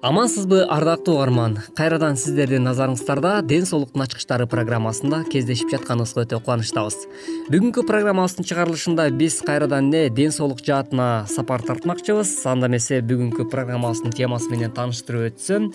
амансызбы 0.00 0.62
ардактуу 0.62 1.16
угарман 1.16 1.56
кайрадан 1.74 2.14
сиздердин 2.16 2.62
назарыңыздарда 2.68 3.40
ден 3.42 3.64
соолуктун 3.66 4.04
ачкычтары 4.04 4.46
программасында 4.46 5.24
кездешип 5.32 5.72
жатканыбызга 5.72 6.22
өтө 6.22 6.38
кубанычтабыз. 6.38 6.96
Бүгүнкү 7.50 7.82
программабыздын 7.88 8.46
чыгарылышында 8.46 9.08
биз 9.18 9.40
кайрадан 9.42 9.90
эле 9.90 10.10
ден 10.14 10.30
соолук 10.30 10.62
жаатына 10.62 11.26
сапар 11.26 11.66
тартмакчыбыз. 11.66 12.30
Анда 12.46 12.70
эмесе 12.70 13.00
бүгүнкү 13.02 13.48
программабыздын 13.50 14.14
темасы 14.14 14.52
менен 14.54 14.70
тааныштырып 14.76 15.32
өтсөм 15.32 15.72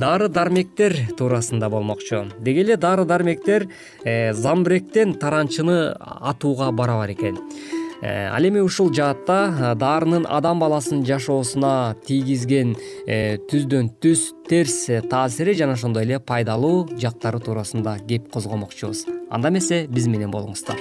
дары 0.00 0.30
дармектер 0.32 0.96
туурасында 1.18 1.68
болмокчу. 1.68 2.24
Деги 2.40 2.64
эле 2.64 2.76
дары 2.80 3.04
дармектер 3.04 3.68
э, 4.04 4.32
замбыректен 4.32 5.12
таранчыны 5.20 5.92
атууга 6.00 6.72
барабар 6.72 7.12
экен. 7.12 7.36
Э, 7.36 7.77
ал 8.02 8.44
эми 8.46 8.60
ушул 8.60 8.92
жаатта 8.94 9.38
э, 9.50 9.74
дарынын 9.74 10.26
адам 10.28 10.60
баласынын 10.62 11.04
жашоосуна 11.06 11.96
тийгизген 12.06 12.76
э, 13.06 13.38
түздөн 13.50 13.90
түз 13.98 14.28
терс 14.48 14.86
таасири 15.10 15.54
жана 15.58 15.74
ошондой 15.74 16.06
эле 16.06 16.20
пайдалуу 16.20 16.86
жактары 16.94 17.40
туурасында 17.40 17.98
кеп 18.06 18.30
козгомокчубуз. 18.30 19.06
Анда 19.30 19.50
эмесе 19.50 19.86
биз 19.90 20.06
менен 20.06 20.30
болуңуздар. 20.30 20.78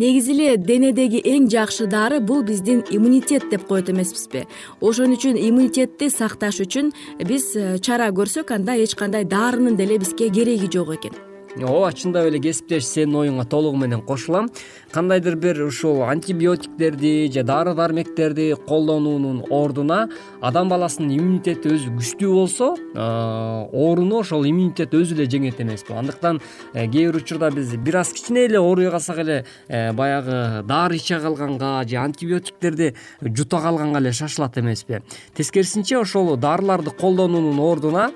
Негизи 0.00 0.32
эле 0.32 0.56
денедеги 0.56 1.20
эң 1.24 1.48
жакшы 1.52 1.88
дары 1.88 2.20
бул 2.20 2.44
биздин 2.44 2.84
иммунитет 2.90 3.48
деп 3.50 3.66
коет 3.68 3.88
эмеспизби. 3.88 4.46
Ошон 4.80 5.16
үчүн 5.16 5.40
иммунитетти 5.40 6.08
сакташ 6.12 6.60
үчүн 6.64 6.92
биз 7.24 7.52
чара 7.80 8.12
көрсөк 8.12 8.52
анда 8.56 8.76
эч 8.76 8.94
кандай 8.94 9.24
дарынын 9.24 9.76
деле 9.76 9.98
бизге 9.98 10.28
кереги 10.28 10.72
жок 10.72 10.94
экен 10.96 11.29
ооба 11.58 11.92
чындап 11.92 12.28
эле 12.28 12.38
кесиптеш 12.40 12.84
сенин 12.86 13.16
оюңа 13.22 13.44
толугу 13.48 13.78
менен 13.78 14.02
кошулам. 14.06 14.50
Кандайдыр 14.92 15.36
бир 15.36 15.62
ушул 15.66 16.02
антибиотиктерди 16.02 17.30
же 17.32 17.42
дары 17.42 17.74
дармектерди 17.74 18.54
колдонуунун 18.66 19.44
ордуна 19.50 20.08
адам 20.40 20.68
баласынын 20.68 21.12
иммунитети 21.16 21.70
өзү 21.74 21.92
күчтүү 21.98 22.32
болсо 22.34 22.74
ооруну 22.94 24.20
ошол 24.20 24.46
иммунитет 24.50 24.94
өзү 24.94 25.14
эле 25.14 25.26
жеңет 25.30 25.60
эмеспи 25.62 25.94
андыктан 25.94 26.40
э, 26.74 26.86
кээ 26.86 27.10
бир 27.10 27.20
учурда 27.22 27.50
биз 27.54 27.74
бир 27.76 28.00
аз 28.02 28.12
кичине 28.12 28.46
эле 28.46 28.58
ооруй 28.58 28.90
калсак 28.90 29.18
эле 29.18 29.44
э, 29.68 29.92
баягы 29.92 30.62
дары 30.66 30.96
иче 30.96 31.20
калганга 31.20 31.84
же 31.86 31.96
антибиотиктерди 31.96 32.94
жута 33.20 33.60
калганга 33.60 33.98
эле 33.98 34.12
шашылат 34.12 34.58
эмеспи 34.58 35.02
тескерисинче 35.34 35.98
ошол 35.98 36.36
дарыларды 36.36 36.90
колдонуунун 36.90 37.58
ордуна 37.60 38.10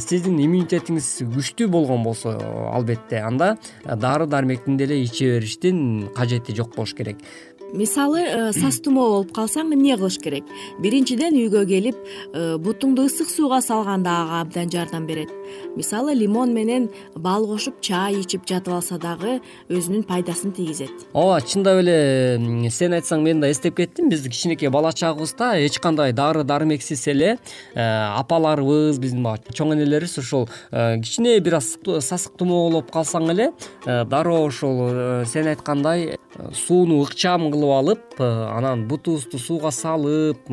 сиздин 0.00 0.40
иммунитетиңиз 0.40 1.12
күчтүү 1.34 1.68
болгон 1.68 2.02
болсо 2.04 2.36
албетте. 2.50 3.20
Анда 3.20 3.56
дары 3.84 4.26
дармектин 4.26 4.76
деле 4.76 5.02
иче 5.02 5.38
бериштин 5.38 6.08
кажети 6.14 6.54
жок 6.54 6.74
болуш 6.76 6.94
керек 6.94 7.18
мисалы 7.72 8.20
э, 8.20 8.52
сас 8.52 8.80
тумоо 8.82 9.08
болуп 9.14 9.32
калсаң 9.34 9.72
эмне 9.74 9.96
кылыш 9.98 10.18
керек? 10.22 10.48
Биринчиден 10.82 11.36
үйгө 11.38 11.64
келип 11.68 11.96
э, 12.32 12.56
бутуңду 12.58 13.04
ысык 13.06 13.30
сууга 13.30 13.60
салган 13.62 14.02
дагы 14.02 14.40
абдан 14.40 14.70
жардам 14.70 15.06
берет. 15.06 15.30
Мисалы 15.76 16.14
лимон 16.14 16.54
менен 16.54 16.88
бал 17.14 17.46
кошуп 17.46 17.80
чай 17.80 18.20
ичип 18.20 18.46
жатып 18.48 18.74
алса 18.74 18.98
дагы 18.98 19.38
өзүнүн 19.68 20.04
пайдасын 20.08 20.54
тийгизет. 20.56 21.06
Ооба 21.12 21.40
чындап 21.46 21.82
эле 21.82 22.70
сен 22.70 22.96
айтсаң 22.98 23.22
мен 23.22 23.40
да 23.40 23.50
эстеп 23.50 23.76
кеттим. 23.76 24.10
Биз 24.10 24.26
кичинекей 24.26 24.70
бала 24.70 24.92
чагыбызда 24.92 25.52
эч 25.64 25.78
кандай 25.78 26.12
дары 26.12 26.44
дармексиз 26.44 27.06
эле 27.08 27.36
э, 27.74 27.80
апаларыбыз 27.80 28.98
биздин 28.98 29.22
баягы 29.22 29.54
чоң 29.54 29.74
энелерибиз 29.76 30.18
ушул 30.18 30.48
кичине 30.70 31.38
бир 31.40 31.60
аз 31.60 31.76
сасык 32.00 32.36
тумоо 32.38 32.68
болуп 32.68 32.90
калсаң 32.90 33.30
эле 33.34 33.50
дароо 33.86 34.46
ушул 34.48 35.24
сен 35.26 35.50
айткандай 35.50 36.16
сууну 36.54 37.02
ыкчам 37.04 37.50
кылып 37.50 37.59
алып 37.68 38.20
анан 38.20 38.86
бутубузду 38.88 39.38
сууга 39.38 39.70
салып 39.74 40.48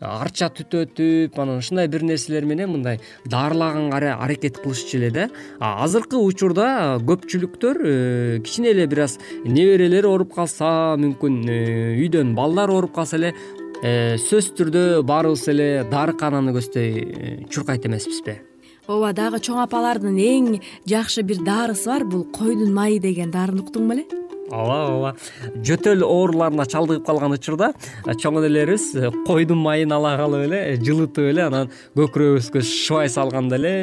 арча 0.00 0.48
түтөтүп 0.54 1.38
анан 1.38 1.58
ушундай 1.58 1.88
бир 1.88 2.02
нерселер 2.06 2.44
менен 2.44 2.70
мындай 2.70 3.00
дарылаганга 3.26 4.14
аракет 4.14 4.58
кылышчу 4.62 4.98
эле 4.98 5.10
да. 5.10 5.28
Азыркы 5.60 6.16
учурда 6.16 6.98
көпчүлүктөр 7.06 7.82
э, 7.84 8.38
кичине 8.44 8.72
эле 8.72 8.86
бир 8.86 9.04
аз 9.06 9.18
неберелери 9.44 10.06
ооруп 10.06 10.34
калса 10.34 10.94
мүмкүн 11.00 11.42
э, 11.48 11.58
үйдөн 12.02 12.34
балдар 12.38 12.70
ооруп 12.70 12.94
калса 12.96 13.18
эле 13.18 13.34
э, 13.82 14.16
сөзсүз 14.18 14.54
түрдө 14.58 14.84
баарыбыз 15.08 15.46
эле 15.52 15.68
дарыкананы 15.90 16.54
көздөй 16.56 17.46
чуркайт 17.50 17.86
эмеспизби 17.86 18.38
ооба 18.88 19.12
дагы 19.16 19.38
чоң 19.42 19.62
апалардын 19.66 20.18
эң 20.18 20.50
жакшы 20.88 21.22
бир 21.26 21.42
даарысы 21.46 21.90
бар 21.90 22.04
бул 22.04 22.26
койдун 22.34 22.74
майы 22.74 22.98
деген 23.00 23.30
даарыны 23.34 23.62
уктуң 23.66 23.88
беле 23.92 24.06
ооба 24.52 24.76
ооба 24.92 25.10
жөтөл 25.64 26.04
ооруларына 26.04 26.66
чалдыгып 26.68 27.06
калган 27.06 27.34
учурда 27.36 27.72
чоң 28.04 28.38
энелерибиз 28.42 28.86
э, 28.96 29.10
койдун 29.26 29.62
майын 29.64 29.94
ала 29.96 30.14
калып 30.20 30.44
эле 30.46 30.60
жылытып 30.82 31.30
эле 31.32 31.46
анан 31.46 31.70
көкүрөгүбүзгө 31.96 32.62
шыбай 32.68 33.10
салганда 33.12 33.58
эле 33.60 33.74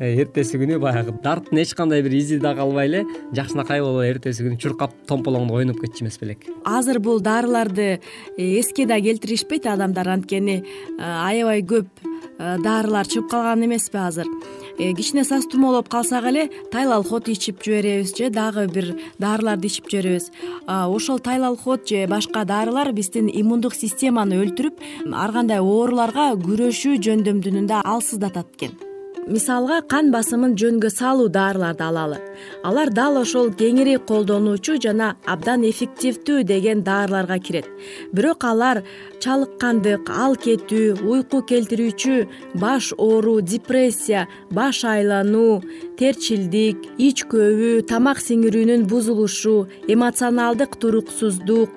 э, 0.00 0.12
эртеси 0.24 0.60
күнү 0.60 0.80
баягы 0.82 1.14
дарттын 1.24 1.62
эч 1.62 1.74
кандай 1.78 2.02
бир 2.06 2.16
изи 2.18 2.40
да 2.42 2.54
калбай 2.58 2.88
эле 2.88 3.04
жакшынакай 3.36 3.84
болуп 3.84 4.06
эртеси 4.08 4.46
күнү 4.46 4.60
чуркап 4.62 4.96
томполоңдо 5.10 5.60
ойноп 5.60 5.82
кетчү 5.84 6.06
эмес 6.06 6.18
белек. 6.20 6.48
Азыр 6.64 7.00
бул 7.04 7.20
дарыларды 7.20 7.98
э, 7.98 8.48
эске 8.60 8.86
да 8.88 9.00
келтиришпейт 9.00 9.68
адамдар 9.68 10.14
анткени 10.16 10.62
аябай 10.98 11.62
көп 11.62 12.08
дарылар 12.38 13.06
чыгып 13.06 13.30
калган 13.30 13.66
эмеспи 13.66 13.98
азыр? 13.98 14.28
э, 14.30 14.57
кичине 14.78 15.24
сас 15.24 15.46
туmoолоп 15.46 15.88
калсак 15.88 16.24
эле 16.30 16.48
тайлалхот 16.72 17.28
ичип 17.28 17.62
жиберебиз 17.62 18.14
же 18.16 18.30
дагы 18.30 18.66
бир 18.66 18.94
дарыларды 19.18 19.66
ичип 19.66 19.90
жиберебиз. 19.90 20.30
Ошол 20.66 21.18
тайлалхот 21.18 21.88
же 21.88 22.06
башка 22.06 22.44
дарылар 22.44 22.92
биздин 22.92 23.28
иммундук 23.28 23.74
системаны 23.74 24.38
өлтүрүп 24.42 24.80
ар 25.12 25.32
кандай 25.32 25.58
ооруларга 25.58 26.32
күрөшүү 26.38 27.00
жөндөмдүнүн 27.02 27.66
да 27.66 27.82
алсыздатат 27.84 28.54
экен 28.54 28.87
мисалга 29.28 29.80
кан 29.92 30.10
басымын 30.12 30.54
жөнгө 30.58 30.90
салуу 30.92 31.28
дарыларды 31.28 31.84
алалы. 31.84 32.18
Алар 32.64 32.90
дал 32.90 33.18
ошол 33.20 33.50
кеңири 33.60 33.98
колдонуучу 34.08 34.78
жана 34.82 35.14
абдан 35.26 35.66
эффективдүү 35.68 36.44
деген 36.48 36.82
дарыларга 36.86 37.38
кирет. 37.38 37.68
Бирок 38.12 38.44
алар 38.44 38.82
чалыккандык 39.20 40.08
ал 40.10 40.36
кетүү 40.36 41.02
уйку 41.04 41.42
келтирүүчү 41.50 42.16
баш 42.62 42.92
оору 42.96 43.40
депрессия 43.42 44.26
баш 44.50 44.84
айлануу 44.84 45.60
терчилдик 45.98 46.88
ич 46.98 47.24
көбүү 47.32 47.84
тамак 47.90 48.22
сиңирүүнүн 48.22 48.86
бузулушу 48.88 49.66
эмоционалдык 49.88 50.78
туруксуздук 50.80 51.70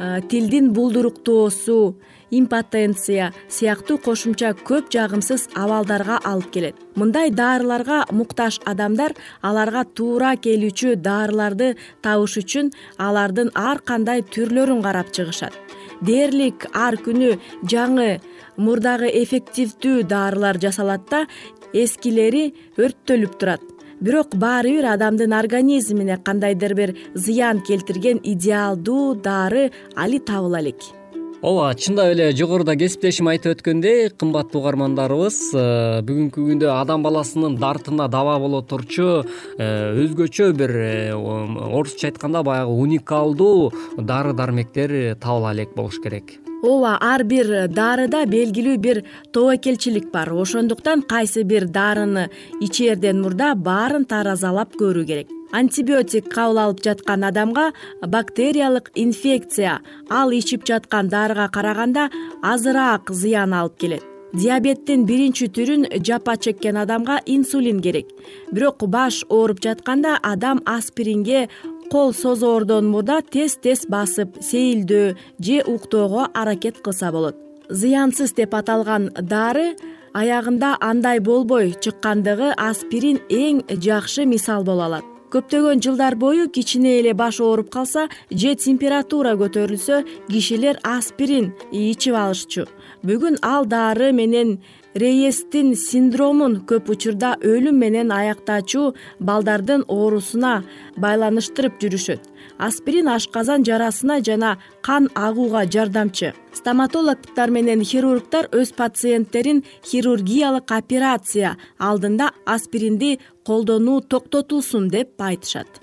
э, 0.00 0.20
тилдин 0.28 0.72
булдуруктоосу 0.74 1.96
импотенция 2.30 3.32
сыяктуу 3.48 3.98
кошумча 3.98 4.52
көп 4.68 4.90
жагымсыз 4.92 5.48
абалдарга 5.54 6.18
алып 6.24 6.50
келет. 6.52 6.76
Мындай 6.94 7.30
дарыларга 7.30 8.04
муктаж 8.12 8.60
адамдар 8.64 9.14
аларга 9.42 9.84
туура 9.84 10.34
келүүчү 10.36 10.96
дарыларды 10.96 11.74
табыш 12.02 12.38
үчүн 12.42 12.72
алардын 12.98 13.52
ар 13.54 13.80
кандай 13.84 14.22
түрлөрүн 14.22 14.82
карап 14.82 15.12
чыгышат. 15.12 15.54
Дээрлик 16.02 16.68
ар 16.74 16.98
күнү 17.02 17.38
жаңы 17.62 18.20
мурдагы 18.56 19.10
эффективдүү 19.22 20.04
дарылар 20.08 20.60
жасалат 20.62 21.08
да 21.10 21.24
эскилери 21.72 22.52
өрттөлүп 22.78 23.38
турат. 23.38 23.62
Бирок 24.00 24.36
баары 24.38 24.76
бир 24.76 24.92
адамдын 24.92 25.32
организмине 25.34 26.18
кандайдыр 26.22 26.74
бир 26.74 26.94
зыян 27.14 27.64
келтирген 27.66 28.20
идеалдуу 28.22 29.16
дары 29.16 29.72
али 29.96 30.18
табыла 30.18 30.60
элек 30.60 30.97
ооба 31.42 31.74
чындап 31.74 32.10
эле 32.12 32.32
жогоруда 32.34 32.74
кесиптешим 32.78 33.28
айтып 33.30 33.54
өткөндөй 33.54 34.10
кымбаттуу 34.18 34.58
угармандарыбыз 34.58 35.36
э, 35.54 35.62
бүгүнкү 36.08 36.46
күндө 36.48 36.72
адам 36.74 37.04
баласынын 37.06 37.54
дартына 37.60 38.08
даба 38.10 38.38
боло 38.42 38.60
турчу 38.66 39.22
э, 39.22 39.68
өзгөчө 40.02 40.50
бир 40.58 40.74
э, 40.74 41.14
орусча 41.14 42.10
айтканда 42.10 42.42
баягы 42.42 42.74
уникалдуу 42.74 43.70
дары 43.98 44.34
дармектер 44.34 45.14
табыла 45.22 45.54
элек 45.54 45.76
болуш 45.76 46.02
керек. 46.02 46.34
Ооба 46.58 46.96
ар 46.98 47.22
бир 47.22 47.68
дарыда 47.70 48.24
белгилүү 48.26 48.76
бир 48.82 49.04
тобокелчилик 49.32 50.10
бар. 50.10 50.34
Ошондуктан 50.34 51.06
кайсы 51.06 51.44
бир 51.46 51.68
дарыны 51.70 52.30
ичээрден 52.60 53.22
мурда 53.22 53.54
баарын 53.54 54.10
таразалап 54.10 54.74
көрүү 54.74 55.06
керек 55.06 55.37
антибиотик 55.52 56.28
кабыл 56.32 56.58
алып 56.64 56.82
жаткан 56.84 57.24
адамга 57.24 57.72
бактериялык 58.02 58.90
инфекция 58.94 59.80
ал 60.10 60.30
ичип 60.30 60.66
жаткан 60.66 61.08
дарыга 61.08 61.48
караганда 61.48 62.10
азыраак 62.42 63.10
зыян 63.10 63.54
алып 63.54 63.78
келет. 63.78 64.04
Диабеттин 64.32 65.06
биринчи 65.08 65.48
түрүн 65.48 65.86
жапа 66.04 66.36
чеккен 66.36 66.76
адамга 66.76 67.18
инсулин 67.24 67.80
керек. 67.80 68.08
Бирок 68.52 68.84
баш 68.84 69.24
ооруп 69.28 69.62
жатканда 69.64 70.18
адам 70.22 70.60
аспиринге 70.66 71.48
кол 71.90 72.12
созоордон 72.12 72.90
мурда 72.92 73.22
тез 73.22 73.56
тез 73.56 73.86
басып 73.88 74.36
сейилдөө 74.44 75.16
же 75.40 75.62
уктоого 75.64 76.28
аракет 76.34 76.82
кылса 76.84 77.10
болот. 77.10 77.36
Зыянсыз 77.70 78.34
деп 78.36 78.54
аталган 78.54 79.10
дары 79.16 79.76
аягында 80.12 80.76
андай 80.80 81.20
болбой 81.20 81.72
чыккандыгы 81.80 82.52
аспирин 82.56 83.22
эң 83.28 83.64
жакшы 83.68 84.26
мисал 84.26 84.64
боло 84.64 84.84
алат 84.84 85.17
көптөгөн 85.32 85.82
жылдар 85.84 86.16
бою 86.16 86.48
кичине 86.48 86.98
эле 87.00 87.14
баш 87.14 87.40
ооруп 87.40 87.70
калса 87.70 88.08
же 88.30 88.54
температура 88.54 89.36
көтөрүлсө 89.40 90.02
кишилер 90.28 90.80
аспирин 90.82 91.52
ичип 91.72 92.14
алышчу. 92.14 92.66
Бүгүн 93.06 93.38
ал 93.42 93.66
дары 93.66 94.12
менен 94.12 94.58
рейестин 94.98 95.74
синдромун 95.76 96.62
көп 96.68 96.88
учурда 96.94 97.36
өлүм 97.44 97.76
менен 97.78 98.10
аяктачу 98.14 98.94
балдардын 99.20 99.84
оорусуна 99.86 100.62
байланыштырып 100.96 101.78
жүрүшөт. 101.82 102.20
Аспирин 102.58 103.08
ашказан 103.08 103.64
жарасына 103.64 104.18
жана 104.24 104.56
кан 104.82 105.08
агууга 105.14 105.64
жардамчы. 105.66 106.32
Стоматологдор 106.52 107.50
менен 107.54 107.84
хирургдар 107.84 108.48
өз 108.50 108.72
пациенттерин 108.74 109.62
хирургиялык 109.84 110.72
операция 110.72 111.56
алдында 111.78 112.32
аспиринди 112.46 113.18
колдонуу 113.48 114.00
токтотулсун 114.12 114.90
деп 114.92 115.22
айтышат. 115.24 115.80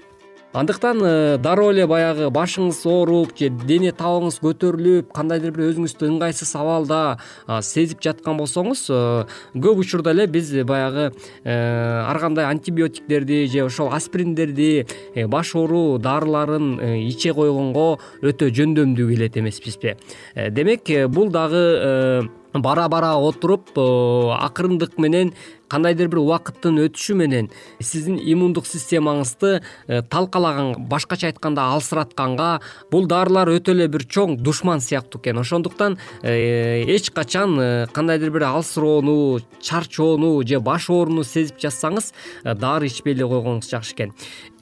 Андыктан 0.55 1.01
э, 1.03 1.37
дароо 1.37 1.73
эле 1.73 1.83
баягы 1.83 2.29
башыңыз 2.31 2.77
ооруп 2.87 3.33
же 3.35 3.49
дене 3.67 3.89
табыңыз 3.91 4.37
көтөрүлүп 4.39 5.09
кандайдыр 5.11 5.51
бир 5.51 5.65
өзүңүздү 5.73 6.07
ыңгайсыз 6.07 6.53
абалда 6.55 6.99
сезип 7.59 7.99
жаткан 8.05 8.39
болсоңуз 8.39 8.85
э, 8.87 8.99
көп 9.51 9.81
учурда 9.83 10.13
эле 10.15 10.29
биз 10.31 10.53
баягы 10.63 11.09
э, 11.43 11.51
ар 11.51 12.21
кандай 12.23 12.47
антибиотиктерди 12.53 13.41
же 13.51 13.65
ошол 13.65 13.91
аспириндерди 13.91 14.87
баш 15.27 15.55
ооруу 15.59 15.97
дарыларын 15.99 16.79
иче 17.03 17.33
койгонго 17.35 17.97
өтө 18.23 18.47
жөндөмдүү 18.55 19.11
келет 19.11 19.35
эмеспизби. 19.35 19.97
Демек 20.55 20.87
бул 21.11 21.35
дагы 21.35 22.29
бара 22.53 22.87
бара 22.87 23.15
отуруп 23.19 23.75
акырындык 23.75 24.97
менен 24.97 25.33
кандайдыр 25.71 26.09
бир 26.11 26.21
убакыттын 26.21 26.79
өтүшү 26.85 27.15
менен 27.19 27.49
сиздин 27.79 28.17
иммундук 28.19 28.67
системаңызды 28.69 29.59
э, 29.59 30.01
талкалаган 30.09 30.87
башкача 30.89 31.29
айтканда 31.31 31.67
алсыратканга 31.75 32.49
бул 32.91 33.07
дарылар 33.09 33.51
өтө 33.55 33.75
эле 33.75 33.87
бир 33.91 34.05
чоң 34.05 34.37
душман 34.37 34.81
сыяктуу 34.81 35.21
экен. 35.21 35.39
Ошондуктан 35.41 35.97
э, 36.21 36.83
эч 36.95 37.11
качан 37.11 37.59
э, 37.59 37.87
кандайдыр 37.93 38.31
бир 38.31 38.49
алсыроону 38.51 39.39
чарчоону 39.61 40.41
же 40.47 40.59
баш 40.59 40.89
ооруну 40.89 41.23
сезип 41.23 41.59
жатсаңыз 41.61 42.11
дары 42.43 42.91
ичпей 42.91 43.15
эле 43.15 43.29
койгоңуз 43.29 43.71
жакшы 43.71 43.95
экен. 43.95 44.13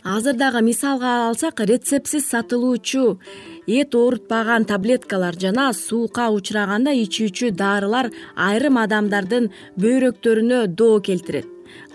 Азыр 0.04 0.36
дагы 0.36 0.60
мисалга 0.62 1.30
алсак 1.30 1.62
рецептсиз 1.64 2.26
сатылуучу 2.28 3.20
эт 3.68 3.96
оорутпаган 3.96 4.66
таблеткалар 4.66 5.36
жана 5.40 5.72
суукка 5.74 6.30
учураганда 6.36 6.92
ичүүчү 7.06 7.52
дарылар 7.56 8.12
айрым 8.36 8.78
адамдардын 8.84 9.50
бөйрөктөрүнө 9.80 10.68
доо 10.68 11.00
келтирет. 11.00 11.48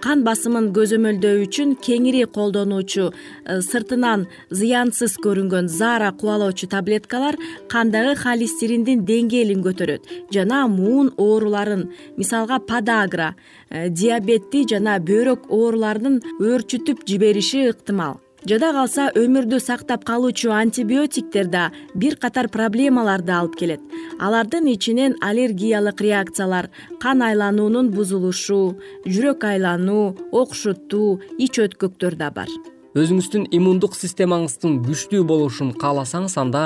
Кан 0.03 0.23
басымын 0.27 0.69
көзөмөлдөө 0.77 1.41
үчүн 1.45 1.75
кеңири 1.83 2.25
колдонуучу 2.35 3.09
э, 3.11 3.59
сыртынан 3.67 4.27
зыянсыз 4.51 5.17
көрүнгөн 5.25 5.71
зара 5.71 6.13
кубалоочу 6.21 6.69
таблеткалар 6.71 7.39
кандагы 7.73 8.15
холестериндин 8.23 9.03
деңгээлин 9.09 9.65
көтөрөт 9.67 10.13
жана 10.35 10.61
муун 10.71 11.11
ооруларын 11.17 11.89
мисалга 12.17 12.61
подагра 12.71 13.35
э, 13.35 13.89
диабетти 13.91 14.65
жана 14.71 15.01
бөйрөк 15.11 15.51
ооруларын 15.51 16.23
өөрчүтүп 16.39 17.03
жибериши 17.07 17.67
ыктымал 17.73 18.23
жада 18.49 18.71
калса 18.73 19.11
өмүрдү 19.19 19.59
сактап 19.61 20.07
калуучу 20.09 20.53
антибиотиктер 20.57 21.51
да 21.53 21.67
бир 21.95 22.17
катар 22.17 22.49
проблемаларды 22.49 23.35
алып 23.37 23.59
келет. 23.61 23.83
Алардын 24.19 24.71
ичинен 24.73 25.19
аллергиялык 25.21 26.01
реакциялар 26.01 26.71
кан 27.03 27.21
айлануунун 27.29 27.93
бузулушу 27.93 28.79
жүрөк 29.05 29.45
айлануу 29.53 30.17
окшуттуу 30.33 31.21
ич 31.37 31.61
өткөктөр 31.67 32.17
да 32.17 32.33
бар 32.33 32.49
өзүңүздүн 32.97 33.51
иммундук 33.53 33.93
системаңыздын 33.99 34.79
күчтүү 34.87 35.25
болушун 35.29 35.75
кааласаңыз 35.77 36.39
анда 36.41 36.63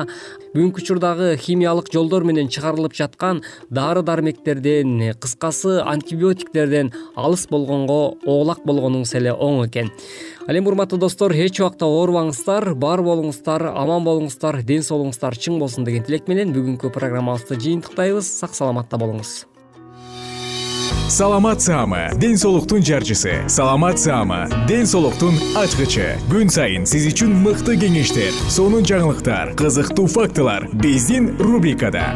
бүгүнкү 0.53 0.83
учурдагы 0.85 1.33
химиялык 1.43 1.91
жолдор 1.91 2.23
менен 2.29 2.47
чыгарылып 2.53 2.95
жаткан 2.95 3.43
дары 3.71 4.05
дармектерден 4.07 5.17
кыскасы 5.19 5.81
антибиотиктерден 5.83 6.93
алыс 7.17 7.49
болгонго 7.51 8.19
оолак 8.23 8.63
болгонуңуз 8.63 9.17
эле 9.19 9.35
оң 9.35 9.67
экен. 9.67 9.91
Ал 10.47 10.59
эми 10.59 10.71
урматтуу 10.71 10.99
достор 11.03 11.35
эч 11.35 11.61
убакта 11.61 11.87
оорубаңыздар 11.91 12.75
бар 12.75 13.03
болуңуздар 13.03 13.69
аман 13.73 14.07
болуңуздар 14.07 14.63
ден 14.63 14.87
соолугуңуздар 14.87 15.39
чың 15.39 15.59
болсун 15.59 15.87
деген 15.89 16.07
тилек 16.07 16.31
менен 16.31 16.55
бүгүнкү 16.55 16.95
программабызды 16.95 17.59
жыйынтыктайбыз. 17.59 18.31
Сак 18.43 18.55
саламатта 18.55 18.99
болуңуз 18.99 19.52
саламат 21.13 21.61
саама 21.61 22.09
ден 22.17 22.39
соолуктун 22.39 22.83
жарчысы. 22.83 23.45
Саламат 23.47 23.99
саама 24.01 24.49
ден 24.67 24.87
соолуктун 24.87 25.35
ачкычы. 25.61 26.17
Күн 26.33 26.49
сайын 26.49 26.87
сиз 26.89 27.05
үчүн 27.11 27.35
мыкты 27.45 27.75
кеңештер 27.77 28.33
сонун 28.49 28.81
жаңылыктар 28.89 29.53
кызыктуу 29.53 30.07
фактылар 30.09 30.71
биздин 30.73 31.37
рубрикада. 31.37 32.07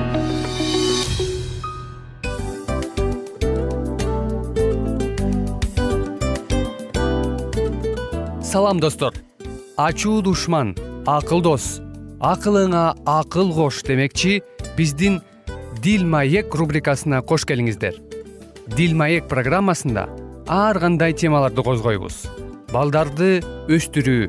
Салам 8.40 8.80
достор. 8.80 9.12
Ачуу 9.76 10.22
душман 10.22 10.72
акыл 11.04 11.44
дос. 11.44 11.82
Акылыңа 12.16 12.96
акыл 13.04 13.52
кош 13.52 13.84
демекчи 13.84 14.40
биздин 14.78 15.20
дил 15.84 16.08
маек 16.08 16.54
рубрикасына 16.56 17.20
кош 17.20 17.44
келиңиздер 17.44 18.05
дил 18.74 18.96
маек 18.98 19.28
программасында 19.30 20.08
ар 20.50 20.78
кандай 20.82 21.12
темаларды 21.14 21.62
козгойбуз? 21.62 22.24
Балдарды 22.72 23.38
өстүрүү 23.70 24.26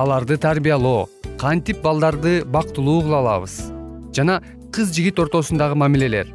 аларды 0.00 0.36
тарбиялоо 0.42 1.06
кантип 1.38 1.78
балдарды 1.84 2.42
бактылуу 2.44 3.02
кыла 3.02 3.20
алабыз? 3.22 3.70
Жана 4.16 4.40
кыз 4.74 4.90
жигит 4.96 5.20
ортосундагы 5.22 5.78
мамилелер 5.78 6.34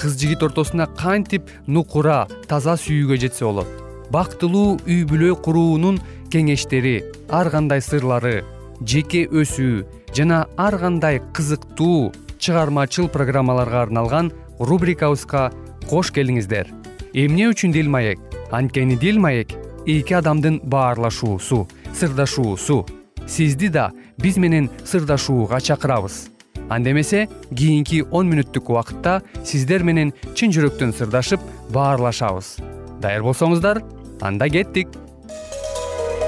кыз 0.00 0.18
жигит 0.18 0.42
ортосуна 0.42 0.88
кантип 0.98 1.50
нукура 1.66 2.26
таза 2.48 2.74
сүйүүгө 2.80 3.20
жетсе 3.20 3.44
болот? 3.44 3.70
Бактылуу 4.10 4.80
үй 4.88 5.04
бүлө 5.06 5.36
куруунун 5.44 6.00
кеңештери 6.32 7.04
ар 7.30 7.50
кандай 7.54 7.84
сырлары 7.84 8.40
жеке 8.80 9.26
өсүү 9.28 9.84
жана 10.16 10.46
ар 10.58 10.78
кандай 10.82 11.20
кызыктуу 11.36 12.10
чыгармачыл 12.40 13.06
программаларга 13.12 13.82
арналган 13.84 14.32
рубрикабызга 14.58 15.50
кош 15.90 16.12
келиңиздер. 16.14 16.70
Эмне 17.12 17.50
үчүн 17.50 17.74
дил 17.74 17.90
маек? 17.90 18.18
Анткени 18.50 18.96
дил 18.96 19.18
маек 19.18 19.52
эки 19.86 20.14
адамдын 20.14 20.60
баарлашуусу 20.64 21.66
сырдашуусу. 21.94 22.86
Сизди 23.26 23.68
да 23.68 23.90
биз 24.18 24.36
менен 24.36 24.70
сырдашууга 24.84 25.60
чакырабыз. 25.60 26.30
Анда 26.68 26.90
эмесе 26.90 27.28
кийинки 27.50 28.04
он 28.10 28.30
мүнөттүк 28.30 28.70
убакытта 28.70 29.20
сиздер 29.44 29.82
менен 29.82 30.12
чын 30.34 30.54
жүрөктөн 30.54 30.94
сырдашып 30.94 31.40
баарлашабыз. 31.74 32.56
Даяр 33.02 33.26
болсоңуздар 33.26 33.82
анда 34.20 34.48
кеттик. 34.48 34.88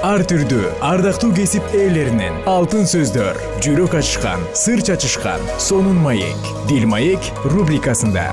Ар 0.03 0.25
түрдүү 0.27 0.73
ардактуу 0.83 1.31
кесип 1.35 1.63
ээлеринен 1.71 2.41
алтын 2.51 2.83
сөздөр 2.91 3.39
жүрөк 3.63 3.95
ачышкан 4.01 4.43
сыр 4.51 4.83
чачышкан 4.83 5.39
сонун 5.57 6.03
маек. 6.03 6.51
Дил 6.67 6.87
маек 6.91 7.31
рубрикасында 7.45 8.27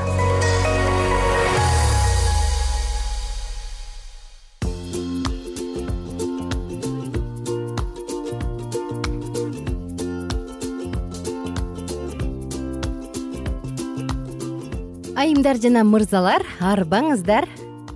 айымдар 15.41 15.57
жана 15.57 15.85
мырзалар 15.89 16.43
арбаңыздар. 16.61 17.47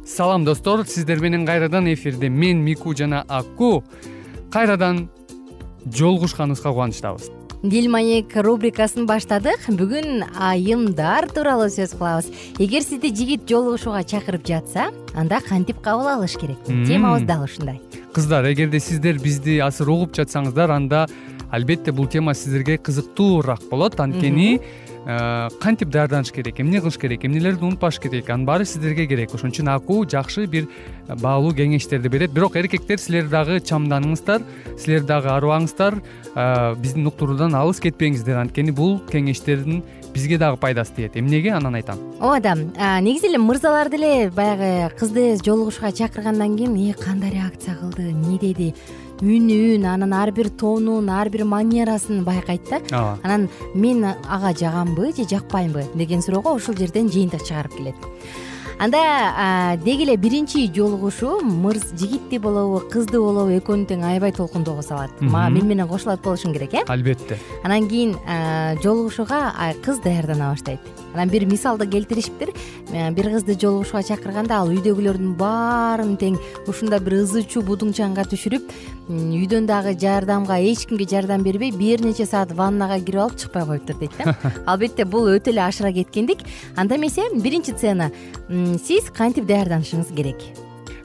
Салам 0.06 0.46
достор. 0.46 0.86
Сиздер 0.86 1.20
менен 1.20 1.44
кайрадан 1.44 1.92
эфирде 1.92 2.30
мен 2.30 2.62
мику 2.64 2.94
жана 2.96 3.24
аку 3.28 3.84
кайрадан 4.50 5.10
жолугушканыбызга 5.84 6.70
кубанычтабыз. 6.70 7.30
Дил 7.62 7.90
маек 7.90 8.32
рубрикасын 8.34 9.04
баштадык. 9.04 9.68
Бүгүн 9.68 10.24
айымдар 10.40 11.28
тууралуу 11.28 11.68
сөз 11.68 11.92
кылабыз. 11.98 12.32
Эгер 12.58 12.80
сизди 12.80 13.12
жигит 13.12 13.44
жолугушууга 13.48 14.04
чакырып 14.04 14.46
жатса 14.46 14.88
анда 15.14 15.40
кантип 15.44 15.82
кабыл 15.82 16.08
алыш 16.08 16.38
керек? 16.40 16.56
Темабыз 16.64 17.28
дал 17.28 17.44
ушундай. 17.44 17.82
Кыздар 18.14 18.50
эгерде 18.52 18.80
сиздер 18.80 19.20
бизди 19.20 19.58
азыр 19.58 19.90
угуп 19.90 20.16
жатсаңыздар 20.16 20.70
анда 20.72 21.08
албетте 21.50 21.92
бул 21.92 22.06
тема 22.06 22.34
сиздерге 22.34 22.78
кызыктуураак 22.78 23.68
болот. 23.70 24.00
Анткени 24.00 24.60
Э, 25.06 25.48
кантип 25.60 25.90
даярданыш 25.90 26.32
керек 26.32 26.60
эмне 26.60 26.80
кылыш 26.80 26.96
керек 26.96 27.24
эмнелерди 27.24 27.64
унутпаш 27.64 27.98
керек 28.00 28.30
анын 28.30 28.46
баары 28.46 28.64
сиздерге 28.64 29.06
керек. 29.06 29.34
Ошон 29.34 29.52
үчүн 29.52 29.68
аку 29.68 30.00
жакшы 30.08 30.46
бир 30.46 30.68
баалуу 31.08 31.52
кеңештерди 31.52 32.08
берет. 32.08 32.32
Бирок 32.32 32.56
эркектер 32.56 32.98
силер 32.98 33.28
дагы 33.28 33.58
чамданыңыздар 33.60 34.40
силер 34.80 35.04
дагы 35.04 35.28
арыбаңыздар 35.28 36.00
э, 36.00 36.74
биздин 36.80 37.06
уктуруудан 37.06 37.54
алыс 37.54 37.82
кетпеңиздер. 37.84 38.40
Анткени 38.40 38.72
бул 38.72 38.96
кеңештердин 39.12 39.82
бизге 40.14 40.38
дагы 40.38 40.56
пайдасы 40.56 40.94
тиет. 40.96 41.18
Эмнеге? 41.20 41.52
Анан 41.52 41.74
айтам. 41.74 42.00
Ооба 42.20 42.40
да 42.40 43.00
негизи 43.00 43.28
эле 43.28 43.38
мырзалар 43.38 43.90
деле 43.90 44.30
баягы 44.30 44.94
кызды 44.96 45.36
жолугушууга 45.44 45.92
чакыргандан 45.92 46.56
кийин 46.56 46.76
э 46.76 46.94
кандай 46.94 47.30
реакция 47.30 47.74
кылды 47.74 48.10
эмне 48.10 48.38
деди 48.38 48.74
үнүн 49.24 49.84
анан 49.88 50.12
ар 50.12 50.30
бир 50.36 50.50
тонун 50.50 51.08
ар 51.08 51.30
бир 51.32 51.44
манерасын 51.48 52.24
байкайт 52.24 52.68
да. 52.68 52.80
Ооба. 52.92 53.18
Анан 53.22 53.48
мен 53.74 54.04
ага 54.04 54.52
жагамбы 54.52 55.12
же 55.16 55.24
жакпаймбы? 55.24 55.84
деген 55.94 56.22
суроого 56.22 56.54
ушул 56.54 56.76
жерден 56.76 57.08
жыйынтык 57.08 57.42
чыгарып 57.42 57.76
келет. 57.76 57.94
Анда 58.78 59.78
деги 59.84 60.02
эле 60.02 60.16
биринчи 60.16 60.66
жолугушуу 60.74 61.40
мырз 61.40 61.92
жигитти 61.98 62.38
болобу 62.38 62.82
кызды 62.90 63.20
болобу 63.22 63.54
экөөнү 63.56 63.86
тең 63.86 64.04
аябай 64.04 64.32
толкундоого 64.32 64.82
салат. 64.82 65.10
Мен 65.20 65.66
менен 65.68 65.88
кошулат 65.88 66.20
болушуң 66.20 66.52
керек 66.52 66.74
э? 66.74 66.84
Албетте. 66.88 67.38
Анан 67.62 67.88
кийин 67.88 68.16
жолугушууга 68.82 69.54
кыз 69.84 70.02
даярдана 70.04 70.50
баштайт 70.50 70.80
анан 71.14 71.30
бир 71.30 71.46
мисалды 71.46 71.86
келтиришиптир. 71.86 72.50
Э, 72.92 73.10
бир 73.12 73.30
кызды 73.30 73.54
жолугушууга 73.54 74.02
чакырганда 74.02 74.58
ал 74.58 74.68
үйдөгүлөрдүн 74.74 75.36
баарын 75.38 76.16
тең 76.18 76.36
ушундай 76.66 77.00
бир 77.00 77.20
ызы 77.22 77.44
чуу 77.46 77.62
будуңчанга 77.64 78.26
түшүрүп 78.28 78.74
үйдөн 79.08 79.68
дагы 79.70 79.94
жардамга 79.98 80.58
эч 80.58 80.86
кимге 80.90 81.06
жардам 81.08 81.42
бербей 81.46 81.70
бир 81.70 82.02
нече 82.04 82.26
саат 82.26 82.52
ваннага 82.52 82.98
кирип 82.98 83.20
алып 83.20 83.38
чыкпай 83.38 83.66
коюптур 83.66 83.98
дейт 84.02 84.18
да. 84.18 84.34
Албетте 84.66 85.04
бул 85.04 85.30
өтө 85.30 85.54
эле 85.54 85.62
ашыра 85.62 85.92
кеткендик. 85.92 86.44
Анда 86.76 86.96
эмесе 86.96 87.30
биринчи 87.32 87.72
сцена 87.72 88.10
сиз 88.82 89.10
кантип 89.14 89.46
даярданышыңыз 89.46 90.14
керек? 90.16 90.42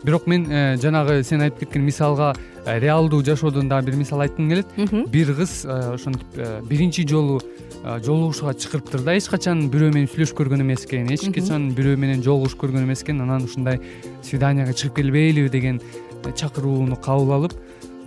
Бирок 0.04 0.28
мен 0.28 0.48
э, 0.50 0.78
жанагы 0.80 1.24
сен 1.24 1.42
айтып 1.44 1.66
кеткен 1.66 1.84
мисалга 1.84 2.34
э, 2.66 2.80
реалдуу 2.80 3.22
жашоодон 3.24 3.68
дагы 3.68 3.92
бир 3.92 4.00
мисал 4.00 4.22
айткым 4.22 4.50
келет. 4.50 4.68
Бир 5.12 5.34
кыз 5.36 5.66
ошентип 5.66 6.40
биринчи 6.70 7.06
жолу 7.08 7.42
жолугушууга 7.84 8.54
чакырыптыр 8.60 9.04
да 9.06 9.16
эч 9.16 9.30
качан 9.32 9.70
бирөө 9.72 9.94
менен 9.94 10.10
сүйлөшүп 10.12 10.38
көргөн 10.42 10.66
эмес 10.66 10.86
экен 10.86 11.08
эч 11.14 11.24
качан 11.36 11.70
бирөө 11.78 11.96
менен 12.02 12.24
жолугушуп 12.26 12.66
көргөн 12.66 12.84
эмес 12.84 13.04
экен 13.06 13.22
анан 13.24 13.48
ушундай 13.48 13.80
свиданияга 14.22 14.74
чыгып 14.74 15.00
келбейлиби 15.00 15.50
деген 15.50 15.80
чакырууну 16.36 17.00
кабыл 17.00 17.32
алып 17.38 17.56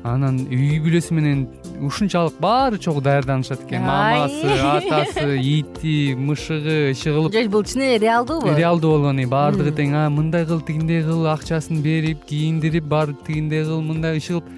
анан 0.05 0.41
үй 0.50 0.81
бүлөсү 0.83 1.14
менен 1.14 1.45
ушунчалык 1.87 2.35
баары 2.43 2.79
чогуу 2.83 3.02
даярданышат 3.02 3.62
экен. 3.64 3.85
Мамасы 3.87 4.50
атасы 4.50 5.38
ити 5.55 6.14
мышыгы 6.19 6.91
иши 6.91 7.14
кылып 7.14 7.33
жок 7.37 7.50
бул 7.55 7.64
чын 7.64 7.87
эле 7.87 8.00
реалдуубу 8.02 8.57
реалдуу 8.57 8.97
болгон 8.97 9.23
баардыгы 9.31 9.73
тең 9.79 9.95
мындай 10.11 10.47
кыл 10.47 10.61
тигиндей 10.61 11.05
кыл 11.07 11.29
акчасын 11.33 11.83
берип 11.87 12.26
кийиндирип 12.26 12.85
барып 12.91 13.23
тигиндей 13.26 13.64
кыл 13.64 13.81
мындай 13.81 14.19
иши 14.19 14.35
кылып 14.35 14.50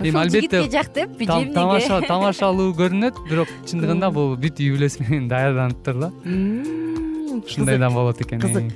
эми 0.00 0.18
албетте 0.18 0.62
жигитке 0.62 0.70
жактеп 0.70 1.18
же 1.18 1.24
эмнеге 1.24 2.06
тамашалуу 2.08 2.74
көрүнөт 2.74 3.24
бирок 3.28 3.48
чындыгында 3.68 4.10
бул 4.12 4.36
бүт 4.40 4.60
үй 4.60 4.72
бүлөсү 4.76 5.06
менен 5.06 5.28
даярданыптыр 5.28 5.94
да. 6.06 6.12
Ушундай 7.40 7.78
да 7.78 7.90
болот 7.90 8.20
экен 8.20 8.40
кызык. 8.40 8.64
эң. 8.64 8.72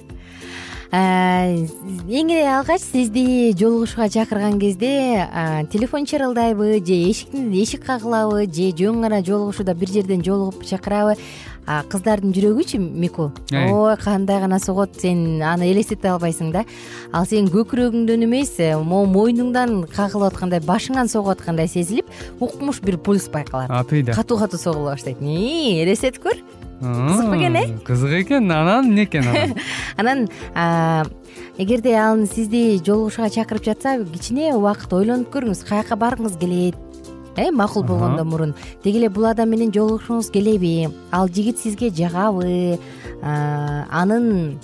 Эле 0.94 2.46
алгач 2.46 2.82
сизди 2.82 3.52
жолугушууга 3.58 4.08
чакырган 4.08 4.60
кезде 4.60 5.26
телефон 5.72 6.04
чырылдайбы 6.06 6.78
же 6.86 6.94
эшик 7.02 7.84
кагылабы 7.84 8.46
же 8.46 8.70
жөн 8.76 9.00
гана 9.02 9.24
жолугушууда 9.24 9.74
бир 9.74 9.88
жерден 9.88 10.22
жолугуп 10.22 10.64
чакырабы 10.64 11.16
кыздардын 11.64 12.34
жүрөгүчү 12.36 12.78
мику? 12.80 13.30
Ой 13.52 13.96
кандай 14.02 14.40
гана 14.42 14.58
согот 14.60 14.98
сен 15.00 15.42
аны 15.42 15.70
элестете 15.72 16.10
албайсың 16.12 16.52
да. 16.54 16.64
Ал 17.12 17.26
сенин 17.28 17.48
көкүрөгүңдөн 17.52 18.26
эмес 18.26 18.56
э, 18.58 18.74
могу 18.76 19.08
мойнуңдан 19.12 19.84
кагылып 19.94 20.34
аткандай 20.34 20.60
башыңан 20.64 21.08
согуп 21.08 21.36
аткандай 21.36 21.68
сезилип 21.68 22.10
укмуш 22.40 22.82
бир 22.84 22.98
пульс 22.98 23.28
байкалат. 23.32 23.70
Апийда 23.70 24.12
катуу 24.12 24.38
катуу 24.38 24.60
согула 24.60 24.94
баштайт. 24.94 25.22
Элестетип 25.22 26.22
көр. 26.22 26.44
Кызык 26.80 27.30
бекен 27.30 27.56
э? 27.56 27.66
кызык 27.84 28.12
экен 28.26 28.50
анан 28.50 28.90
эмне 28.90 29.04
экен 29.04 29.24
анан? 29.28 29.54
Анан 29.96 31.08
эгерде 31.56 31.94
ал 31.94 32.26
сизди 32.26 32.80
жолугушууга 32.84 33.30
чакырып 33.30 33.64
жатса 33.64 33.96
кичине 34.04 34.52
убакыт 34.54 34.92
ойлонуп 34.92 35.30
көрүңүз 35.32 35.64
каяка 35.68 35.96
баргыңыз 35.96 36.36
келет 36.40 36.74
э 37.36 37.50
макул 37.50 37.82
болгондон 37.82 38.28
мурун. 38.28 38.54
Деги 38.84 38.98
эле 38.98 39.08
бул 39.08 39.26
адам 39.26 39.50
менен 39.50 39.72
жолугушкуңуз 39.72 40.30
келеби. 40.30 40.88
Ал 41.10 41.28
жигит 41.28 41.58
сизге 41.58 41.90
жагабы 41.90 42.78
анын 43.22 44.58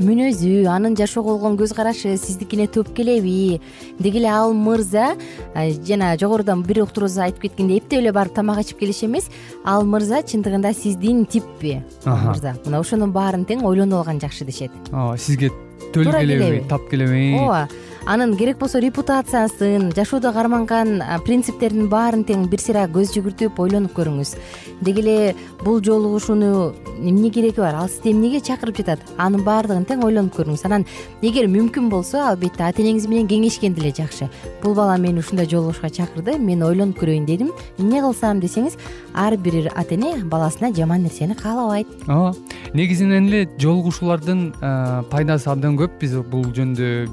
мүнөзү 0.00 0.64
анын 0.72 0.96
жашоого 0.96 1.34
болгон 1.36 1.58
көз 1.60 1.74
карашы 1.76 2.16
сиздикине 2.16 2.66
төп 2.72 2.94
келеби. 2.96 3.60
Деги 3.98 4.18
эле 4.22 4.30
ал 4.32 4.54
мырза 4.54 5.14
жана 5.54 6.16
жогоруда 6.18 6.56
бир 6.56 6.82
уктуруубузда 6.86 7.28
айтып 7.28 7.42
кеткендей 7.42 7.78
эптеп 7.78 8.00
эле 8.00 8.12
барып 8.12 8.34
тамак 8.34 8.62
ичип 8.64 8.80
келиш 8.80 9.02
эмес. 9.04 9.28
Ал 9.64 9.84
мырза 9.84 10.22
чындыгында 10.22 10.72
сиздин 10.74 11.26
типпи 11.26 11.82
мырза. 12.06 12.56
Мына 12.64 12.80
ошонун 12.80 13.12
баарын 13.12 13.44
тең 13.44 13.62
ойлонуп 13.64 14.00
алган 14.00 14.20
жакшы 14.20 14.44
дешет. 14.48 14.72
Ооба 14.90 15.18
сизге 15.18 15.50
төл 15.92 16.10
келеби. 16.10 16.64
тап 16.68 16.88
келеби. 16.90 17.36
Ооба 17.38 17.68
анын 18.06 18.36
керек 18.36 18.58
болсо 18.58 18.80
репутациясын 18.80 19.92
жашоодо 19.96 20.32
карманган 20.32 21.02
принциптердин 21.26 21.88
баарын 21.88 22.24
тең 22.24 22.46
бир 22.50 22.60
сыйра 22.62 22.86
көз 22.90 23.12
жүгүртүп 23.14 23.58
ойлонуп 23.60 23.92
көрүңүз. 23.96 24.34
Деги 24.80 25.02
эле 25.02 25.34
бул 25.64 25.82
жолугушууну 25.84 26.72
эмне 27.00 27.30
кереги 27.30 27.60
бар? 27.60 27.74
Ал 27.74 27.88
сизди 27.88 28.12
эмнеге 28.12 28.40
чакырып 28.40 28.80
жатат? 28.80 29.00
Анын 29.18 29.44
баардыгын 29.44 29.84
тең 29.84 30.04
ойлонуп 30.04 30.34
көрүңүз. 30.38 30.64
Анан 30.64 30.86
эгер 31.22 31.48
мүмкүн 31.52 31.90
болсо 31.92 32.22
албетте 32.24 32.64
ата 32.64 32.82
энеңиз 32.82 33.06
менен 33.08 33.28
кеңешкен 33.28 33.74
деле 33.74 33.92
жакшы. 33.92 34.30
Бул 34.62 34.74
бала 34.74 34.96
мени 34.96 35.20
ушундай 35.20 35.46
жолугушууга 35.46 35.90
чакырды 35.90 36.38
мен 36.38 36.62
ойлонуп 36.62 36.98
көрөйүн 37.02 37.26
дедим. 37.26 37.52
Эмне 37.78 38.00
кылсам 38.00 38.40
десеңиз 38.40 38.78
ар 39.14 39.36
бир 39.36 39.70
ата 39.74 39.94
эне 39.94 40.16
баласына 40.24 40.72
жаман 40.74 41.02
нерсени 41.02 41.34
каалабайт. 41.34 41.86
Ооба 42.08 42.34
негизинен 42.74 43.28
эле 43.28 43.48
жолугушуулардын 43.58 44.52
пайдасы 45.10 45.50
абдан 45.50 45.76
көп. 45.76 45.98
Биз 46.00 46.16
бул 46.30 46.44
жөнүндө 46.44 47.06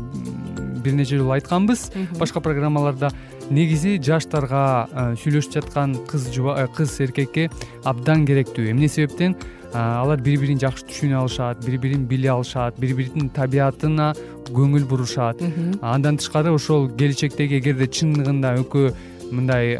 бир 0.84 0.93
нече 0.93 1.17
жолу 1.17 1.31
айтканбыз. 1.36 1.89
Башка 2.19 2.41
программаларда 2.41 3.12
негизи 3.50 3.98
жаштарга 4.03 4.88
сүйлөшүп 5.22 5.60
жаткан 5.60 5.96
кыз 6.10 6.29
э, 6.31 6.67
кыз 6.75 7.00
эркекке 7.01 7.50
абдан 7.84 8.25
керектүү. 8.25 8.72
Эмне 8.72 8.88
себептен? 8.88 9.36
Алар 9.74 10.22
бири 10.24 10.39
бирин 10.39 10.60
жакшы 10.60 10.88
түшүнө 10.88 11.19
алышат 11.19 11.65
бири 11.65 11.77
бирин 11.77 12.05
биле 12.07 12.31
алышат 12.31 12.79
бири 12.79 12.96
биринин 12.96 13.29
табиятына 13.29 14.13
көңүл 14.48 14.88
бурушат. 14.88 15.43
Андан 15.81 16.17
тышкары 16.17 16.53
ошол 16.55 16.88
келечектеги 16.96 17.60
эгерде 17.60 17.89
чындыгында 17.91 18.55
экөө 18.63 18.93
мындай 19.31 19.75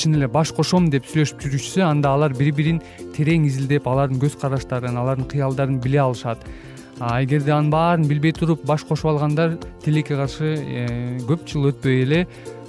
чын 0.00 0.16
эле 0.16 0.28
баш 0.32 0.54
кошом 0.56 0.88
деп 0.92 1.04
сүйлөшүп 1.10 1.44
жүрүшсө 1.44 1.84
анда 1.84 2.14
алар 2.16 2.32
бири 2.36 2.52
бирин 2.56 2.80
терең 3.16 3.44
изилдеп 3.48 3.88
алардын 3.90 4.20
көз 4.22 4.38
караштарын 4.40 4.96
алардын 4.96 5.28
кыялдарын 5.28 5.80
биле 5.84 6.00
алышат 6.00 6.46
эгерде 7.00 7.52
анын 7.52 7.70
баарын 7.72 8.08
билбей 8.08 8.32
туруп 8.36 8.64
баш 8.68 8.84
кошуп 8.84 9.14
алгандар 9.14 9.56
тилекке 9.84 10.16
каршы 10.16 10.54
э, 10.60 11.18
көп 11.28 11.46
жыл 11.48 11.70
өтпөй 11.70 12.02
эле 12.04 12.26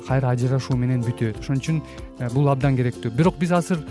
кайра 0.08 0.32
ажырашуу 0.32 0.78
менен 0.80 1.04
бүтөт. 1.04 1.42
Ошон 1.44 1.60
үчүн 1.60 1.82
э, 2.20 2.30
бул 2.32 2.48
абдан 2.52 2.78
керектүү. 2.80 3.12
Бирок 3.12 3.38
биз 3.40 3.52
азыр 3.52 3.84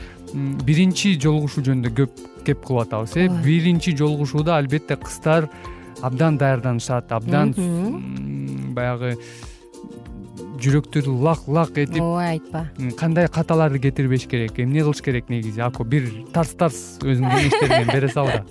биринчи 0.64 1.14
жолугушуу 1.20 1.64
жөнүндө 1.68 1.92
көп 1.98 2.24
кеп 2.46 2.64
кылып 2.64 2.86
атабыз 2.86 3.16
э. 3.20 3.28
Биринчи 3.44 3.94
жолугушууда 3.96 4.56
албетте 4.56 4.96
кыздар 4.96 5.50
абдан 6.00 6.38
даярданышат 6.40 7.12
абдан 7.12 7.54
баягы 8.74 9.16
жүрөктөрү 10.60 11.12
лак 11.24 11.46
лак 11.48 11.78
этип 11.78 12.02
ооба 12.02 12.26
айтпа. 12.30 12.64
кандай 12.98 13.28
каталарды 13.28 13.78
кетирбеш 13.78 14.26
керек 14.26 14.58
эмне 14.58 14.82
кылыш 14.82 15.02
керек 15.02 15.28
негизи? 15.28 15.60
Ако 15.60 15.84
бир 15.84 16.10
тарс 16.32 16.54
тарс 16.54 16.98
өзүңдүн 17.02 17.36
кеңештериңен 17.36 17.92
бере 17.92 18.08
сал 18.08 18.26
да 18.26 18.44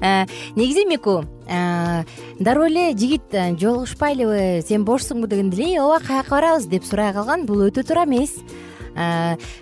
э, 0.00 0.26
негизи 0.56 0.86
мику 0.86 1.24
э, 1.48 2.04
дароо 2.40 2.66
эле 2.66 2.92
жигит 2.96 3.32
жолугушпайлыбы 3.32 4.62
сен 4.66 4.84
бошсуңбу 4.84 5.26
дегенде 5.26 5.62
эле 5.62 5.80
ооба 5.80 6.00
каяка 6.04 6.30
барабыз? 6.30 6.66
деп 6.66 6.84
сурай 6.84 7.12
калган 7.12 7.46
бул 7.46 7.66
өтө 7.68 7.86
туура 7.86 8.04
эмес. 8.04 8.36
Э, 8.36 8.75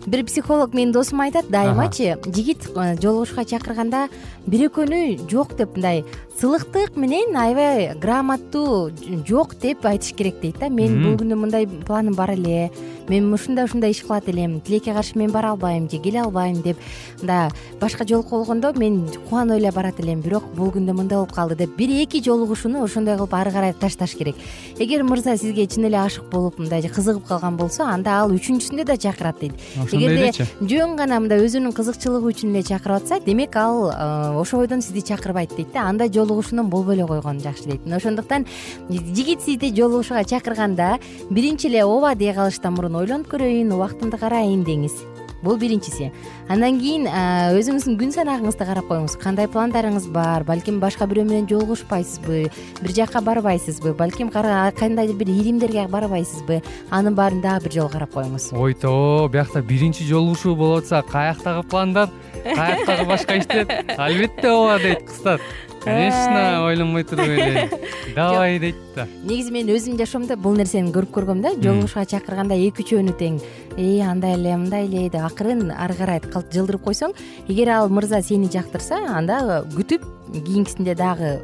бир 0.07 0.25
психолог 0.25 0.75
менин 0.75 0.93
досум 0.93 1.21
айтат 1.21 1.49
дайымачы 1.51 2.19
жигит 2.27 2.69
э, 2.77 2.97
жолугушууга 3.01 3.45
чакырганда 3.45 4.09
бир 4.47 4.69
экөөнү 4.69 5.29
жок 5.31 5.57
деп 5.59 5.75
мындай 5.75 6.05
сылыктык 6.41 6.97
менен 6.97 7.37
аябай 7.37 7.95
грамотдуу 7.99 8.91
жок 9.27 9.55
деп 9.59 9.85
айтыш 9.87 10.15
керек 10.15 10.41
дейт 10.41 10.59
да. 10.61 10.69
Мен 10.69 11.03
бул 11.03 11.19
күнү 11.19 11.39
мындай 11.39 11.67
планым 11.67 12.15
бар 12.15 12.35
эле 12.35 12.71
мен 13.09 13.33
ушундай 13.33 13.65
ушундай 13.65 13.91
иш 13.91 14.03
кылат 14.03 14.29
элем. 14.29 14.61
Тилекке 14.61 14.93
каршы 14.93 15.19
мен 15.19 15.31
бара 15.31 15.51
албайм 15.51 15.89
же 15.91 15.99
келе 15.99 16.23
албайм 16.23 16.63
деп 16.63 16.77
мындай 17.21 17.51
башка 17.81 18.07
жолку 18.07 18.37
болгондо 18.39 18.73
мен 18.77 19.09
кубана 19.29 19.57
эле 19.57 19.71
барат 19.73 20.01
элем. 20.01 20.21
Бирок 20.21 20.45
бул 20.55 20.71
күндө 20.71 20.93
мындай 20.93 21.19
болуп 21.19 21.33
калды 21.33 21.57
деп 21.57 21.77
бир 21.77 21.91
эки 22.03 22.23
жолугушууну 22.23 22.85
ошондой 22.85 23.17
кылып 23.17 23.35
ары 23.35 23.51
карай 23.53 23.73
ташташ 23.73 24.15
керек. 24.15 24.37
Эгер 24.79 25.05
мырза 25.05 25.37
сизге 25.37 25.67
чын 25.67 25.87
эле 25.87 25.99
ашык 25.99 26.25
болуп 26.31 26.59
мындай 26.59 26.83
кызыгып 26.83 27.27
калган 27.27 27.57
болсо 27.57 27.85
анда 27.85 28.21
ал 28.23 28.33
үчүнчүсүндө 28.33 28.85
да 28.85 28.97
чакырат 28.97 29.41
дейт. 29.41 29.53
Элечи 29.93 30.47
жөн 30.61 30.97
гана 30.97 31.21
мындай 31.21 31.45
өзүнүн 31.45 31.75
кызыкчылыгы 31.77 32.33
үчүн 32.33 32.55
эле 32.55 32.63
чакырып 32.63 33.03
атса 33.03 33.21
демек 33.25 33.57
ал 33.57 33.91
э, 33.91 34.39
ошол 34.39 34.61
бойдон 34.65 34.83
сизди 34.83 35.01
чакырбайт 35.01 35.55
дейт 35.57 35.73
да. 35.73 35.89
Андай 35.89 36.09
жолугушуудан 36.09 36.71
болбой 36.71 36.97
эле 36.97 37.07
койгон 37.07 37.41
жакшы 37.41 37.65
дейт. 37.65 37.85
Мына 37.85 37.97
ошондуктан 37.97 38.47
жигит 38.89 39.43
сизди 39.43 39.75
жолугушууга 39.75 40.25
чакырганда 40.25 40.99
биринчи 41.31 41.67
эле 41.67 41.85
ооба 41.85 42.15
дей 42.15 42.33
калыштан 42.35 42.75
мурун 42.75 42.94
ойлонуп 43.01 43.29
көрөйүн 43.33 43.75
убактымды 43.75 44.19
карайын 44.21 44.65
деңиз. 44.65 45.03
Бул 45.45 45.59
биринчиси. 45.61 46.07
Андан 46.49 46.79
кийин 46.81 47.05
өзүңүздүн 47.05 47.99
күн 48.01 48.15
санагыңызды 48.15 48.65
карап 48.65 48.87
коюңуз. 48.89 49.19
Кандай 49.21 49.45
пландарыңыз 49.53 50.07
бар? 50.09 50.41
Балким 50.49 50.79
башка 50.81 51.05
бирөө 51.05 51.27
менен 51.29 51.49
жолугушпайсызбы? 51.51 52.47
Бир 52.81 52.95
жакка 52.97 53.21
барбайсызбы? 53.21 53.93
Балким 53.93 54.31
кандайдыр 54.33 55.13
бир 55.21 55.29
ийримдерге 55.29 55.85
барбайсызбы? 55.93 56.63
Анын 56.89 57.15
баарын 57.15 57.43
дагы 57.45 57.69
бир 57.69 57.77
жолу 57.77 57.93
карап 57.93 58.17
коюңуз. 58.17 58.55
Ойто 58.57 59.29
биякта 59.29 59.61
биринчи 59.61 60.09
жолугушуу 60.09 60.57
болуп 60.57 60.87
атса 60.87 61.03
каяктагы 61.03 61.69
пландар 61.69 62.09
каяктагы 62.43 63.05
башка 63.05 63.37
иштер. 63.37 63.69
Албетте 63.99 64.49
ооба 64.49 64.81
дейт 64.81 65.05
кыздар 65.05 65.45
конечно 65.85 66.65
ойлонбой 66.65 67.05
туруп 67.05 67.29
эле. 67.29 67.71
Давай 68.15 68.59
дейт 68.59 68.77
да. 68.97 69.07
Негизи 69.23 69.53
мен 69.53 69.69
өзүмдүн 69.69 70.01
жашоомдо 70.01 70.37
бул 70.37 70.57
нерсени 70.57 70.93
көрүп 70.95 71.13
көргөм 71.15 71.43
да. 71.45 71.53
Жолугушууга 71.61 72.07
чакырганда 72.11 72.57
эки 72.57 72.85
үчөөнү 72.85 73.15
тең. 73.19 73.39
Э 73.77 74.01
андай 74.07 74.35
эле 74.39 74.57
мындай 74.57 74.87
эле 74.89 75.09
деп 75.09 75.25
акырын 75.27 75.71
ары 75.71 75.95
карай 75.99 76.21
жылдырып 76.25 76.85
койсоң 76.85 77.15
эгер 77.49 77.71
ал 77.77 77.89
мырза 77.89 78.23
сени 78.23 78.51
жактырса 78.51 79.01
анда 79.17 79.65
күтүп 79.75 80.05
кийинкисинде 80.33 80.95
дагы 80.95 81.41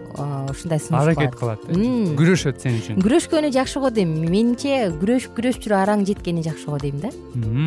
ушундай 0.51 0.81
сунуш 0.81 1.03
аракет 1.03 1.35
кылат. 1.37 1.65
күрөшөт 1.71 2.63
сен 2.63 2.79
үчүн. 2.81 3.03
Күрөшкөнү 3.03 3.53
жакшы 3.55 3.81
го 3.81 3.91
дейм. 3.91 4.15
Менимче 4.25 4.91
күрөшүп 5.01 5.37
күрөшүп 5.39 5.67
жүрүп 5.67 5.79
араң 5.83 6.07
жеткени 6.09 6.43
жакшы 6.47 6.67
го 6.67 6.79
дейм 6.79 7.01
да. 7.01 7.11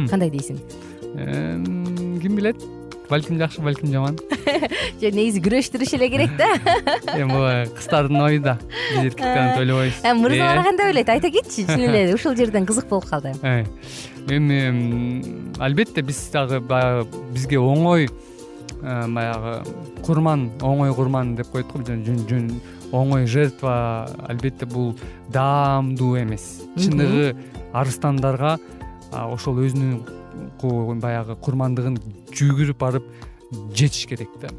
Кандай 0.10 0.32
дейсиң? 0.34 0.60
Ким 1.14 2.36
билет 2.36 2.58
балким 3.10 3.38
жакшы 3.38 3.62
балким 3.62 3.92
жаман. 3.92 4.18
Жок 5.02 5.16
негизи 5.16 5.42
күрөштүрүш 5.44 5.96
эле 5.98 6.10
керек 6.12 6.36
да. 6.38 6.50
Эми 7.18 7.30
бул 7.32 7.76
кыздардын 7.78 8.22
ою 8.22 8.42
да. 8.44 8.58
Биз 8.94 9.10
эркектер 9.10 9.40
антип 9.44 9.64
ойлобойбуз 9.64 10.02
э, 10.04 10.14
мырзалар 10.14 10.64
кандай 10.68 10.92
ойлойт 10.92 11.10
айта 11.16 11.32
кетчи 11.34 11.66
чын 11.68 11.86
эле 11.90 12.14
ушул 12.16 12.36
жерден 12.36 12.66
кызык 12.66 12.88
болуп 12.90 13.10
калды. 13.10 13.34
Э, 13.44 13.64
эми 14.30 15.60
албетте 15.60 16.02
биз 16.02 16.22
дагы 16.34 16.60
баягы 16.60 17.08
бизге 17.34 17.60
оңой 17.60 18.08
э, 18.08 19.08
баягы 19.08 19.62
курман 20.06 20.50
оңой 20.62 20.96
курман 20.96 21.36
деп 21.36 21.52
коет 21.52 21.68
го 21.72 21.84
жөн 21.84 22.52
оңой 22.94 23.26
жертва 23.26 24.08
албетте 24.30 24.66
бул 24.66 24.96
даамдуу 25.30 26.18
эмес. 26.22 26.62
Чындыгы 26.78 27.36
арыстандарга 27.74 28.60
ошол 29.12 29.64
өзүнүн 29.66 30.23
баягы 31.04 31.36
курмандыгын 31.36 32.00
жүгүрүп 32.34 32.80
барып 32.80 33.08
жетиш 33.76 34.08
керек 34.10 34.30
да 34.42 34.50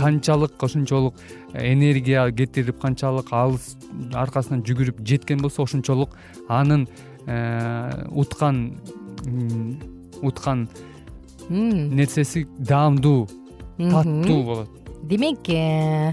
канчалык 0.00 0.62
ошончолук 0.62 1.14
энергия 1.54 2.30
кетирип 2.30 2.80
канчалык 2.80 3.32
алыс 3.32 3.76
аркасынан 4.12 4.64
жүгүрүп 4.66 5.00
жеткен 5.06 5.40
болсо 5.40 5.64
ошончолук 5.64 6.16
анын 6.48 6.86
э, 7.26 8.06
уткан 8.10 8.78
уткан 10.22 10.68
нерсеси 11.48 12.46
даамдуу 12.58 13.28
таттуу 13.78 14.42
болот. 14.44 14.70
Демек 15.02 15.48
э, 15.48 16.12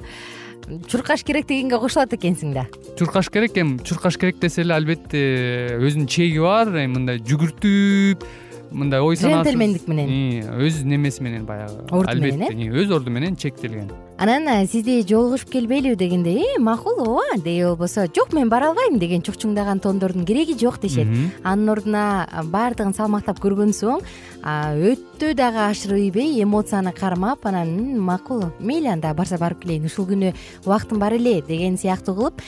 чуркаш 0.87 1.23
керек 1.23 1.47
дегенге 1.47 1.79
кошулат 1.79 2.13
экенсиң 2.13 2.53
да? 2.53 2.65
Чуркаш 2.97 3.29
керек 3.29 3.57
эми. 3.57 3.79
Чуркаш 3.83 4.17
керек 4.17 4.39
десе 4.41 4.63
эле 4.63 4.73
албетте 4.73 5.77
өзүнүн 5.77 6.07
чеги 6.09 6.41
бар 6.41 6.71
эми 6.73 6.95
мындай 6.97 7.21
жүгүртүп 7.21 8.25
мындай 8.71 8.99
ой 9.01 9.17
санаа 9.17 9.43
джентльмендик 9.43 9.87
менен. 9.87 10.45
Өз 10.59 10.83
немеси 10.83 11.23
менен 11.23 11.45
баягы. 11.45 11.83
Орду 11.89 12.21
менен 12.21 12.41
албетте 12.43 12.69
өз 12.69 12.93
орду 12.95 13.09
менен 13.11 13.35
чектелген 13.35 13.89
анан 14.19 14.67
сизди 14.67 14.99
жолугушуп 15.07 15.49
келбейлиби 15.49 15.95
дегенде 15.95 16.31
э 16.43 16.59
макул 16.59 16.99
ооба 16.99 17.37
деги 17.37 17.63
болбосо 17.63 18.05
жок 18.13 18.33
мен 18.33 18.49
бара 18.49 18.67
албайм 18.67 18.99
деген 18.99 19.21
чукчуңдаган 19.21 19.79
тондордун 19.79 20.25
кереги 20.25 20.57
жок 20.59 20.81
дешет. 20.81 21.07
Анын 21.43 21.69
ордуна 21.69 22.27
баардыгын 22.51 22.93
салмактап 22.93 23.39
көргөн 23.39 23.71
соң 23.71 24.01
өтө 24.43 25.33
дагы 25.35 25.63
ашырыйбей 25.69 26.43
эмоцияны 26.43 26.91
кармап 26.91 27.45
анан 27.45 27.97
макул 27.99 28.43
мейли 28.59 28.87
анда 28.87 29.13
барса 29.13 29.37
барып 29.37 29.61
келейин 29.63 29.85
ушул 29.85 30.05
күнү 30.05 30.33
убактым 30.65 30.99
бар 30.99 31.13
эле 31.13 31.41
деген 31.41 31.77
сыяктуу 31.77 32.15
кылып 32.15 32.41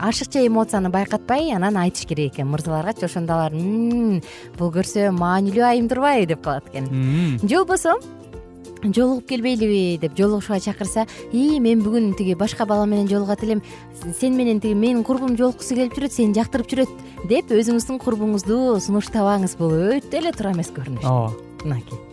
ашыкча 0.00 0.44
эмоцияны 0.46 0.90
байкатпай 0.90 1.50
анан 1.56 1.78
айтыш 1.78 2.04
керек 2.04 2.34
экен 2.34 2.50
мырзаларгачы 2.52 3.06
ошондо 3.06 3.32
алар 3.32 3.56
бул 4.58 4.68
көрсө 4.68 5.08
маанилүү 5.16 5.64
айым 5.64 5.88
турбайбы? 5.88 6.26
деп 6.26 6.42
калат 6.44 6.68
экен. 6.68 7.40
Же 7.40 7.56
болбосо 7.56 7.96
жолугуп 8.92 9.28
келбейлиби 9.28 9.98
деп 10.02 10.16
жолугушууга 10.18 10.60
чакырса 10.60 11.06
ии 11.32 11.60
мен 11.60 11.80
бүгүн 11.84 12.12
тиги 12.18 12.34
башка 12.34 12.66
бала 12.66 12.86
менен 12.86 13.08
жолугат 13.08 13.42
элем. 13.44 13.62
Сен 14.18 14.36
менен 14.36 14.60
тиги 14.60 14.74
менин 14.74 15.04
курбум 15.04 15.36
жолуккусу 15.36 15.78
келип 15.78 15.96
жүрөт 15.96 16.12
сени 16.12 16.34
жактырып 16.36 16.68
жүрөт 16.68 17.28
деп 17.30 17.54
өзүңүздүн 17.54 18.02
курбуңузду 18.02 18.80
сунуштабаңыз 18.84 19.56
бул. 19.60 19.72
Өтө 19.96 20.20
эле 20.20 20.32
туура 20.32 20.52
эмес 20.52 20.72
көрүнүш. 20.74 21.04
Ооба. 21.04 21.32
Мынакей 21.64 22.04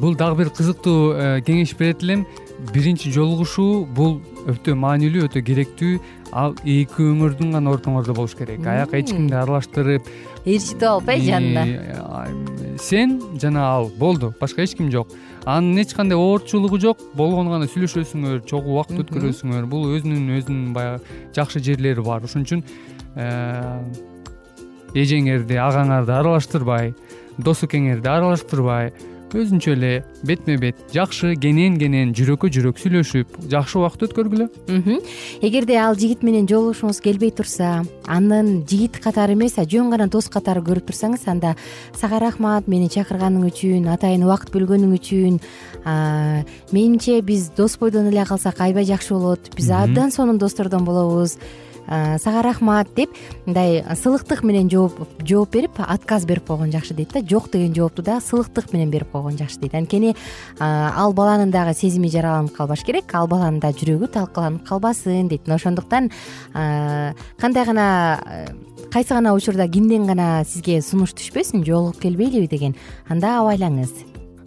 бул 0.00 0.14
дагы 0.16 0.36
бир 0.42 0.50
кызыктуу 0.50 1.12
э, 1.12 1.40
кеңеш 1.44 1.74
берет 1.78 2.02
элем. 2.02 2.26
Биринчи 2.72 3.10
жолугушуу 3.12 3.84
бул 3.84 4.20
өтө 4.48 4.76
маанилүү 4.78 5.26
өтө 5.28 5.42
керектүү 5.44 5.98
ал 6.32 6.54
эки 6.64 7.02
өңүрдүн 7.04 7.52
гана 7.56 7.72
ортоңордо 7.74 8.14
болуш 8.14 8.36
керек. 8.38 8.64
Аяка 8.66 9.00
эч 9.00 9.10
кимди 9.12 9.34
аралаштырып 9.34 10.08
ээрчитип 10.44 10.82
алып 10.88 11.08
э 11.08 11.18
жанына 11.24 12.78
сен 12.80 13.20
жана 13.40 13.66
ал 13.74 13.90
болду 13.98 14.34
башка 14.40 14.62
эч 14.62 14.76
ким 14.76 14.90
жок 14.90 15.08
анын 15.46 15.78
эч 15.82 15.94
кандай 15.94 16.18
оорчулугу 16.18 16.80
жок. 16.80 17.00
Болгону 17.14 17.52
гана 17.52 17.68
сүйлөшөсүңөр 17.70 18.42
чогуу 18.48 18.78
убакыт 18.78 19.04
өткөрөсүңөр. 19.04 19.68
Бул 19.70 19.88
өзүнүн 19.94 20.34
өзүнүн 20.38 20.72
баягы 20.76 21.18
жакшы 21.36 21.62
жерлери 21.64 22.04
бар. 22.04 22.24
Ошон 22.24 22.46
үчүн 22.46 22.64
э, 23.16 23.80
эжеңерди 24.94 25.58
агаңарды 25.60 26.14
аралаштырбай 26.14 26.94
дос 27.38 27.64
экеңерди 27.66 28.08
аралаштырбай 28.08 28.92
өзүнчө 29.34 29.72
эле 29.74 29.92
бетме 30.26 30.56
бет 30.60 30.78
жакшы 30.94 31.34
кенен 31.40 31.78
кенен 31.80 32.12
жүрөккө 32.14 32.50
жүрөк 32.54 32.78
сүйлөшүп 32.80 33.38
жакшы 33.50 33.78
убакыт 33.80 34.06
өткөргүлө. 34.08 34.46
Эгерде 35.42 35.78
ал 35.82 35.98
жигит 35.98 36.22
менен 36.22 36.46
жолугушуңуз 36.50 37.00
келбей 37.04 37.32
турса 37.34 37.82
анын 38.06 38.62
жигит 38.68 39.00
катары 39.02 39.34
эмес 39.34 39.58
а 39.58 39.66
жөн 39.66 39.90
гана 39.90 40.06
дос 40.06 40.30
катары 40.30 40.62
көрүп 40.64 40.88
турсаңыз 40.90 41.26
анда 41.30 41.56
сага 41.96 42.20
рахмат 42.22 42.68
мени 42.68 42.88
чакырганың 42.94 43.48
үчүн 43.50 43.90
атайын 43.96 44.24
убакыт 44.28 44.54
бөлгөнүң 44.54 44.94
үчүн 45.00 45.40
менимче 46.72 47.20
биз 47.22 47.50
дос 47.56 47.76
бойдон 47.78 48.08
эле 48.12 48.24
калсак 48.24 48.60
аябай 48.60 48.86
жакшы 48.88 49.14
болот. 49.14 49.50
Биз 49.56 49.70
абдан 49.70 50.12
сонун 50.14 50.38
достордон 50.38 50.84
болобуз 50.84 51.38
сага 51.86 52.42
рахмат 52.42 52.88
деп 52.96 53.10
мындай 53.46 53.82
сылыктык 53.96 54.42
менен 54.42 54.70
жооп 54.70 55.50
берип 55.52 55.78
отказ 55.78 56.24
берип 56.24 56.46
койгон 56.46 56.72
жакшы 56.72 56.94
дейт 56.94 57.12
да. 57.12 57.20
Жок 57.20 57.50
деген 57.50 57.74
жоопту 57.74 58.02
дагы 58.02 58.20
сылыктык 58.24 58.72
менен 58.72 58.90
берип 58.90 59.10
койгон 59.10 59.36
жакшы 59.36 59.60
дейт. 59.60 59.74
Анткени 59.74 60.14
ал 60.58 61.12
баланын 61.12 61.50
дагы 61.50 61.74
сезими 61.74 62.08
жараланып 62.08 62.56
калбаш 62.56 62.84
керек. 62.84 63.14
Ал 63.14 63.28
баланын 63.28 63.60
да 63.60 63.72
жүрөгү 63.72 64.08
талкаланып 64.08 64.64
калбасын 64.68 65.28
дейт. 65.28 65.46
Мына 65.46 65.56
ошондуктан 65.56 66.10
кандай 66.52 67.64
гана 67.64 68.20
кайсы 68.92 69.14
гана 69.14 69.34
учурда 69.34 69.68
кимден 69.68 70.06
гана 70.06 70.44
сизге 70.48 70.80
сунуш 70.82 71.12
түшпөсүн 71.14 71.64
жолугуп 71.66 72.00
келбейлиби 72.00 72.46
деген 72.48 72.74
анда 73.08 73.40
абайлаңыз. 73.42 73.92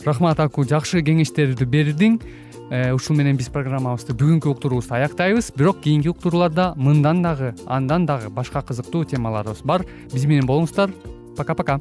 Рахмат 0.05 0.39
аку. 0.39 0.63
Жакшы 0.63 1.01
кеңештерди 1.03 1.65
бердиң 1.65 2.21
ушул 2.69 3.17
менен 3.17 3.37
биз 3.39 3.49
программабызды 3.53 4.15
бүгүнкү 4.17 4.51
уктуруубузду 4.51 4.97
аяктайбыз. 4.99 5.51
Бирок 5.55 5.81
кийинки 5.81 6.11
уктурууларда 6.11 6.73
мындан 6.75 7.21
дагы 7.23 7.53
андан 7.65 8.05
дагы 8.05 8.29
башка 8.29 8.61
кызыктуу 8.61 9.05
темаларыбыз 9.05 9.63
бар. 9.63 9.85
Биз 10.13 10.25
менен 10.25 10.47
болуңуздар. 10.47 10.91
Пока 11.37 11.55
пока 11.55 11.79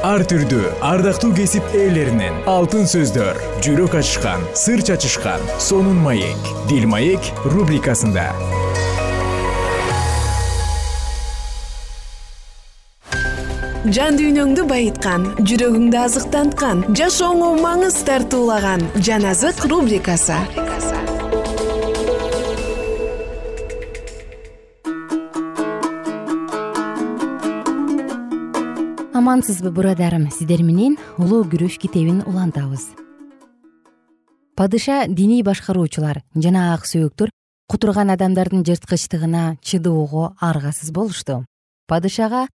ар 0.00 0.22
түрдүү 0.24 0.70
ардактуу 0.80 1.34
кесип 1.36 1.74
ээлеринен 1.76 2.38
алтын 2.48 2.88
сөздөр 2.88 3.36
жүрөк 3.66 3.98
ачышкан 4.00 4.46
сыр 4.56 4.80
чачышкан 4.80 5.44
сонун 5.60 6.00
маек 6.06 6.48
дил 6.72 6.88
маек 6.88 7.28
рубрикасында 7.52 8.30
жан 13.88 14.18
дүйнөңдү 14.18 14.66
байыткан 14.68 15.22
жүрөгүңдү 15.40 15.96
азыктанткан 15.96 16.82
жашооңо 16.92 17.54
маңыз 17.64 17.94
тартуулаган 18.04 18.82
жан 19.00 19.24
азык 19.24 19.64
рубрикасы. 19.64 20.36
Амансызбы 29.16 29.72
бурадарым? 29.72 30.28
Сиздер 30.28 30.60
менен 30.60 30.98
улуу 31.16 31.46
күрөш 31.48 31.80
китебин 31.80 32.20
улантабыз. 32.26 32.90
Падыша 34.60 35.06
диний 35.08 35.40
башкаруучулар 35.42 36.20
жана 36.36 36.74
ак 36.74 36.84
сөөктөр 36.84 37.32
кутурган 37.64 38.12
адамдардын 38.12 38.60
жырткычтыгына 38.60 39.56
чыдоого 39.64 40.34
аргасыз 40.36 40.92
болушту. 40.92 41.46
Падышага 41.88 42.46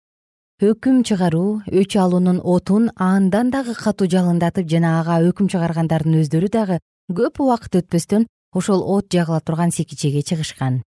өкүм 0.62 1.02
чыгаруу 1.02 1.62
өч 1.66 1.96
алуунун 1.98 2.38
отун 2.38 2.92
андан 2.94 3.48
дагы 3.50 3.74
катуу 3.74 4.06
жалындатып 4.06 4.68
жана 4.70 5.00
ага 5.00 5.16
өкүм 5.26 5.48
чыгаргандардын 5.50 6.20
өздөрү 6.20 6.48
дагы 6.48 6.78
көп 7.10 7.40
убакыт 7.42 7.74
өтпөстөн 7.80 8.28
ошол 8.54 8.84
от 8.94 9.10
жагыла 9.10 9.40
турган 9.40 9.72
секичеге 9.74 10.22
чыгышкан. 10.22 10.84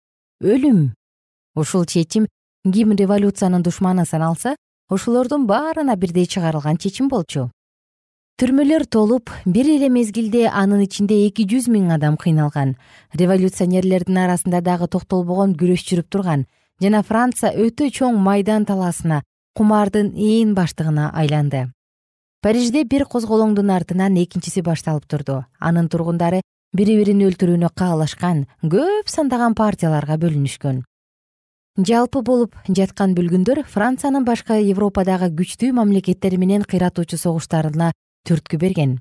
Өлүм. 0.42 0.96
Ушул 1.54 1.86
чечим 1.86 2.26
ким 2.74 2.92
революциянын 2.92 3.62
душманы 3.62 4.06
саналса 4.06 4.56
ошолордун 4.90 5.46
баарына 5.46 5.96
бирдей 5.96 6.26
чыгарылган 6.26 6.78
чечим 6.78 7.08
болчу. 7.08 7.52
Түрмөлөр 8.42 8.88
толуп 8.90 9.30
бир 9.46 9.70
эле 9.70 9.90
мезгилде 9.90 10.48
анын 10.50 10.88
ичинде 10.88 11.28
эки 11.28 11.46
жүз 11.46 11.70
миң 11.70 11.94
адам 11.94 12.18
кыйналган. 12.18 12.78
Революционерлердин 13.14 14.18
арасында 14.18 14.62
дагы 14.66 14.88
токтолбогон 14.88 15.54
күрөш 15.54 15.86
жүрүп 15.86 16.10
турган. 16.10 16.48
Жана 16.82 17.04
франция 17.06 17.54
өтө 17.54 17.92
чоң 17.94 18.18
майдан 18.18 18.66
талаасына 18.66 19.22
кумардын 19.54 20.14
ээн 20.16 20.54
баштыгына 20.56 21.12
айланды. 21.14 21.72
Парижде 22.42 22.84
бир 22.84 23.06
козголоңдун 23.06 23.70
артынан 23.70 24.16
экинчиси 24.18 24.64
башталып 24.66 25.06
турду. 25.06 25.44
Анын 25.60 25.90
тургундары 25.90 26.42
бири 26.74 26.96
бирин 26.98 27.22
өлтүрүүнү 27.28 27.70
каалашкан 27.76 28.46
көп 28.64 29.12
сандаган 29.12 29.54
партияларга 29.54 30.18
бөлүнүшкөн. 30.18 30.82
Жалпы 31.78 32.22
болуп 32.26 32.56
жаткан 32.68 33.14
бүлгүндөр 33.16 33.64
франциянын 33.70 34.26
башка 34.28 34.58
европадагы 34.60 35.30
күчтүү 35.36 35.72
мамлекеттер 35.78 36.38
менен 36.42 36.64
кыйратуучу 36.64 37.20
согуштарына 37.20 37.92
түрткү 38.28 38.58
берген. 38.58 39.00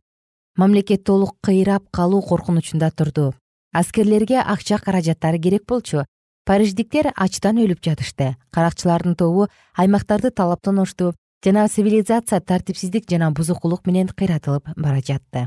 Мамлекет 0.59 1.05
толук 1.05 1.37
кыйрап 1.47 1.89
калуу 1.91 2.23
коркунучунда 2.23 2.91
турду. 2.91 3.33
Аскерлерге 3.73 4.41
акча 4.43 4.79
каражаттары 4.79 5.39
керек 5.39 5.65
болчу 5.67 6.05
париждиктер 6.51 7.13
ачтан 7.15 7.61
өлүп 7.63 7.79
жатышты. 7.85 8.33
Каракчылардын 8.51 9.15
тобу 9.15 9.45
аймактарды 9.79 10.33
талап 10.35 10.65
тоношту 10.67 11.13
жана 11.45 11.69
цивилизация 11.69 12.41
тартипсиздик 12.41 13.05
жана 13.09 13.29
бузукулук 13.31 13.87
менен 13.87 14.09
кыйратылып 14.09 14.67
бара 14.75 14.99
жатты. 14.99 15.47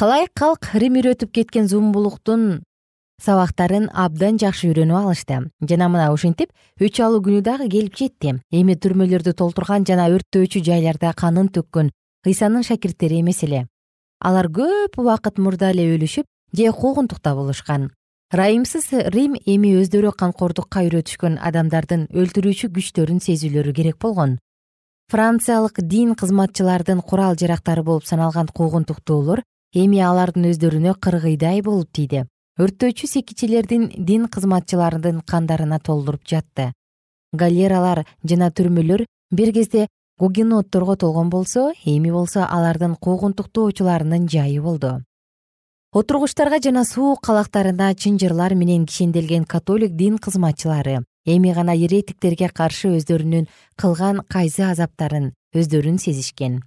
Калайык 0.00 0.32
калк 0.32 0.70
рим 0.72 0.96
үйрөтүп 0.96 1.34
кеткен 1.36 1.68
зумбулуктун 1.68 2.62
сабактарын 3.20 3.90
абдан 3.92 4.38
жакшы 4.40 4.70
үйрөнүп 4.70 4.96
алышты. 4.96 5.42
Жана 5.60 5.90
мына 5.92 6.08
ушинтип 6.14 6.56
өч 6.80 7.02
алуу 7.04 7.20
күнү 7.20 7.42
дагы 7.44 7.68
келип 7.68 8.00
жетти. 8.00 8.38
Эми 8.48 8.78
түрмөлөрдү 8.80 9.36
толтурган 9.36 9.84
жана 9.84 10.08
өрттөөчү 10.08 10.64
жайларда 10.64 11.12
канын 11.12 11.52
төккөн 11.52 11.92
ыйсанын 12.24 12.64
шакирттери 12.64 13.20
эмес 13.20 13.44
эле. 13.44 13.66
Алар 14.24 14.48
көп 14.48 14.96
убакыт 14.96 15.36
мурда 15.36 15.74
эле 15.76 15.84
өлүшүп 15.98 16.24
же 16.56 16.72
куугунтукта 16.72 17.36
болушкан 17.36 17.90
ырайымсыз 18.28 18.90
рим 19.08 19.38
эми 19.48 19.70
өздөрү 19.80 20.10
камкордукка 20.20 20.82
үйрөтүшкөн 20.84 21.38
адамдардын 21.48 22.02
өлтүрүүчү 22.12 22.68
күчтөрүн 22.74 23.22
сезүүлөрү 23.24 23.72
керек 23.78 23.96
болгон. 24.04 24.34
Франциялык 25.08 25.80
дин 25.80 26.12
кызматчылардын 26.12 27.00
курал 27.00 27.38
жарактары 27.40 27.86
болуп 27.86 28.04
саналган 28.04 28.52
куугунтуктоолор 28.52 29.40
эми 29.72 30.02
алардын 30.04 30.50
өздөрүнө 30.50 30.98
кыргыйдай 31.00 31.64
болуп 31.64 31.88
тийди. 31.96 32.26
Өрттөөчү 32.60 33.08
секичилердин 33.14 33.88
дин 33.96 34.28
кызматчыларынын 34.28 35.24
кандарына 35.24 35.80
толтуруп 35.80 36.28
жатты. 36.28 36.74
Галералар 37.32 38.04
жана 38.28 38.52
түрмөлөр 38.52 39.06
бир 39.32 39.56
кезде 39.56 39.88
гугенотторго 40.20 41.00
толгон 41.00 41.30
болсо 41.32 41.70
эми 41.86 42.12
болсо 42.12 42.44
алардын 42.44 43.00
куугунтуктоочуларынын 43.00 44.28
жайы 44.28 44.60
болду 44.60 44.98
отургучтарга 45.92 46.60
жана 46.60 46.84
суу 46.84 47.16
калактарына 47.16 47.94
чынжырлар 47.94 48.54
менен 48.54 48.84
кишенделген 48.86 49.44
католик 49.44 49.96
дин 49.96 50.18
кызматчылары 50.18 51.04
эми 51.24 51.52
гана 51.52 51.72
еретиктерге 51.72 52.48
каршы 52.48 52.88
өздөрүнүн 52.98 53.46
кылган 53.76 54.20
кайсы 54.28 54.62
азаптарын 54.68 55.32
өздөрүн 55.54 55.98
сезишкен. 55.98 56.60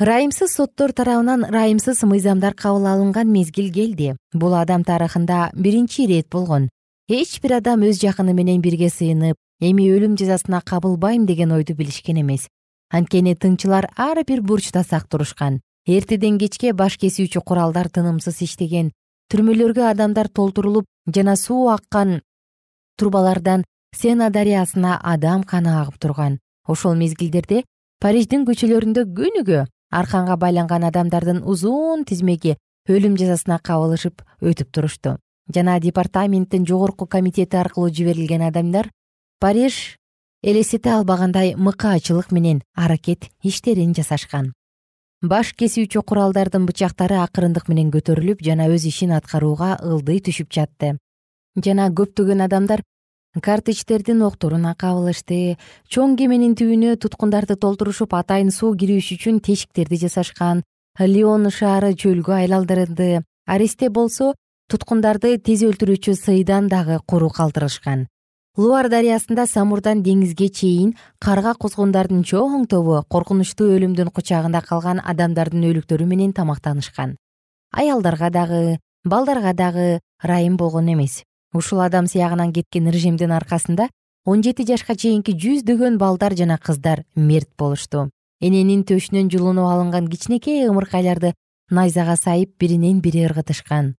Ырайымсыз 0.00 0.56
соттор 0.56 0.92
тарабынан 0.92 1.44
ырайымсыз 1.44 2.02
мыйзамдар 2.08 2.54
кабыл 2.54 2.86
алынган 2.86 3.28
мезгил 3.28 3.72
келди. 3.72 4.16
Бул 4.32 4.54
адам 4.54 4.84
тарыхында 4.84 5.50
биринчи 5.54 6.04
ирет 6.04 6.28
болгон. 6.32 6.70
Эч 7.08 7.40
бир 7.42 7.58
адам 7.60 7.84
өз 7.84 8.00
жакыны 8.00 8.32
менен 8.32 8.62
бирге 8.62 8.88
сыйынып 8.88 9.36
эми 9.60 9.90
өлүм 9.92 10.16
жазасына 10.16 10.62
кабылбайм 10.64 11.26
деген 11.26 11.52
ойду 11.52 11.74
билишкен 11.74 12.20
эмес. 12.20 12.48
Анткени 12.90 13.36
тыңчылар 13.36 13.90
ар 13.96 14.24
бир 14.26 14.40
бурчта 14.40 14.82
сак 14.84 15.08
турушкан 15.08 15.60
эртеден 15.86 16.38
кечке 16.38 16.72
баш 16.72 16.96
кесүүчү 17.02 17.42
куралдар 17.42 17.88
тынымсыз 17.90 18.42
иштеген 18.46 18.92
түрмөлөргө 19.32 19.82
адамдар 19.88 20.28
толтурулуп 20.28 20.86
жана 21.14 21.36
суу 21.36 21.68
аккан 21.72 22.20
трубалардан 22.98 23.64
сена 23.96 24.30
дарыясына 24.30 24.98
адам 25.02 25.42
каны 25.42 25.74
агып 25.80 25.98
турган. 25.98 26.38
Ошол 26.68 26.94
мезгилдерде 26.94 27.64
париждин 28.00 28.46
көчөлөрүндө 28.46 29.06
күнүгө 29.16 29.64
арканга 29.90 30.36
байланган 30.36 30.84
адамдардын 30.84 31.42
узун 31.42 32.04
тизмеги 32.04 32.56
өлүм 32.88 33.18
жазасына 33.18 33.58
кабылышып 33.58 34.22
өтүп 34.40 34.70
турушту. 34.70 35.18
Жана 35.52 35.80
департаменттин 35.80 36.66
жогорку 36.66 37.06
комитети 37.06 37.56
аркылуу 37.56 37.90
жиберилген 37.90 38.46
адамдар 38.46 38.90
париж 39.40 39.98
элестете 40.42 40.90
албагандай 40.90 41.54
мыкаачылык 41.56 42.30
менен 42.30 42.62
аракет 42.74 43.30
иштерин 43.42 43.94
жасашкан 43.94 44.52
баш 45.22 45.52
кесүүчү 45.54 46.02
куралдардын 46.02 46.66
бычактары 46.66 47.20
акырындык 47.22 47.68
менен 47.70 47.92
көтөрүлүп 47.94 48.42
жана 48.42 48.66
өз 48.74 48.86
ишин 48.90 49.12
аткарууга 49.14 49.76
ылдый 49.86 50.18
түшүп 50.26 50.50
жатты. 50.50 50.96
Жана 51.54 51.88
көптөгөн 51.94 52.42
адамдар 52.42 52.82
картечтердин 53.40 54.22
окторуна 54.26 54.74
кабылышты. 54.74 55.56
Чоң 55.88 56.16
кеменин 56.18 56.56
түбүнө 56.58 56.96
туткундарды 56.98 57.56
толтурушуп 57.56 58.14
атайын 58.18 58.50
суу 58.50 58.74
кирүүсү 58.74 59.16
үчүн 59.16 59.38
тешиктерди 59.40 60.02
жасашкан 60.02 60.64
леон 60.98 61.50
шаары 61.50 61.94
чөлгө 61.94 62.34
айландырылды 62.42 63.22
аристе 63.46 63.88
болсо 63.88 64.34
туткундарды 64.68 65.38
тез 65.38 65.62
өлтүрүүчү 65.68 66.16
сыйдан 66.18 66.68
дагы 66.68 66.98
куру 67.06 67.30
калтырышкан 67.30 68.08
луар 68.56 68.90
дарыясында 68.92 69.46
самурдан 69.48 70.02
деңизге 70.04 70.50
чейин 70.52 70.92
карга 71.24 71.54
кузгундардын 71.56 72.20
чоң 72.28 72.66
тобу 72.68 72.98
коркунучтуу 73.08 73.70
өлүмдүн 73.78 74.10
кучагында 74.12 74.60
калган 74.66 75.00
адамдардын 75.00 75.64
өлүктөрү 75.70 76.04
менен 76.04 76.34
тамактанышкан. 76.36 77.16
Аялдарга 77.72 78.28
дагы 78.30 78.78
балдарга 79.04 79.54
дагы 79.54 80.00
ырайым 80.22 80.58
болгон 80.58 80.92
эмес. 80.92 81.22
Ушул 81.54 81.80
адам 81.80 82.06
сыягынан 82.06 82.52
кеткен 82.52 82.90
режимдин 82.90 83.32
аркасында 83.32 83.88
он 84.26 84.42
жети 84.42 84.66
жашка 84.68 84.96
чейинки 84.96 85.32
жүздөгөн 85.32 85.96
балдар 85.96 86.36
жана 86.36 86.58
кыздар 86.58 87.04
мерт 87.16 87.48
болушту. 87.56 88.10
Эненин 88.40 88.84
төшүнөн 88.84 89.32
жулунуп 89.32 89.64
алынган 89.64 90.08
кичинекей 90.12 90.68
ымыркайларды 90.68 91.32
найзага 91.70 92.16
сайып 92.16 92.58
биринен 92.60 93.00
бири 93.00 93.24
ыргытышкан 93.24 93.94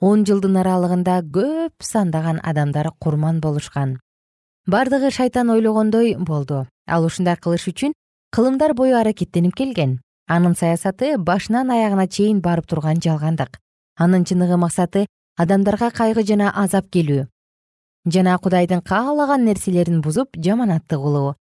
он 0.00 0.24
жылдын 0.26 0.58
аралыгында 0.62 1.22
көп 1.32 1.72
сандаган 1.80 2.40
адамдар 2.42 2.90
курман 3.00 3.40
болушкан. 3.40 3.98
Бардыгы 4.66 5.10
шайтан 5.10 5.50
ойлогондой 5.50 6.16
болду. 6.16 6.66
Ал 6.86 7.04
ушундай 7.04 7.36
кылыш 7.36 7.68
үчүн 7.68 7.92
кылымдар 8.32 8.74
бою 8.74 8.98
аракеттенип 8.98 9.54
келген. 9.54 10.00
Анын 10.26 10.54
саясаты 10.56 11.16
башынан 11.18 11.70
аягына 11.70 12.08
чейин 12.08 12.40
барып 12.40 12.66
турган 12.66 13.00
жалгандык. 13.00 13.58
Анын 13.96 14.24
чыныгы 14.24 14.56
максаты 14.56 15.06
адамдарга 15.36 15.90
кайгы 15.90 16.22
жана 16.26 16.52
азап 16.52 16.90
келүү. 16.90 17.26
Жана 18.06 18.38
кудайдын 18.38 18.82
каалаган 18.82 19.44
нерселерин 19.44 20.00
бузуп 20.00 20.36
жаманаттык 20.36 21.00
кылуу 21.00 21.34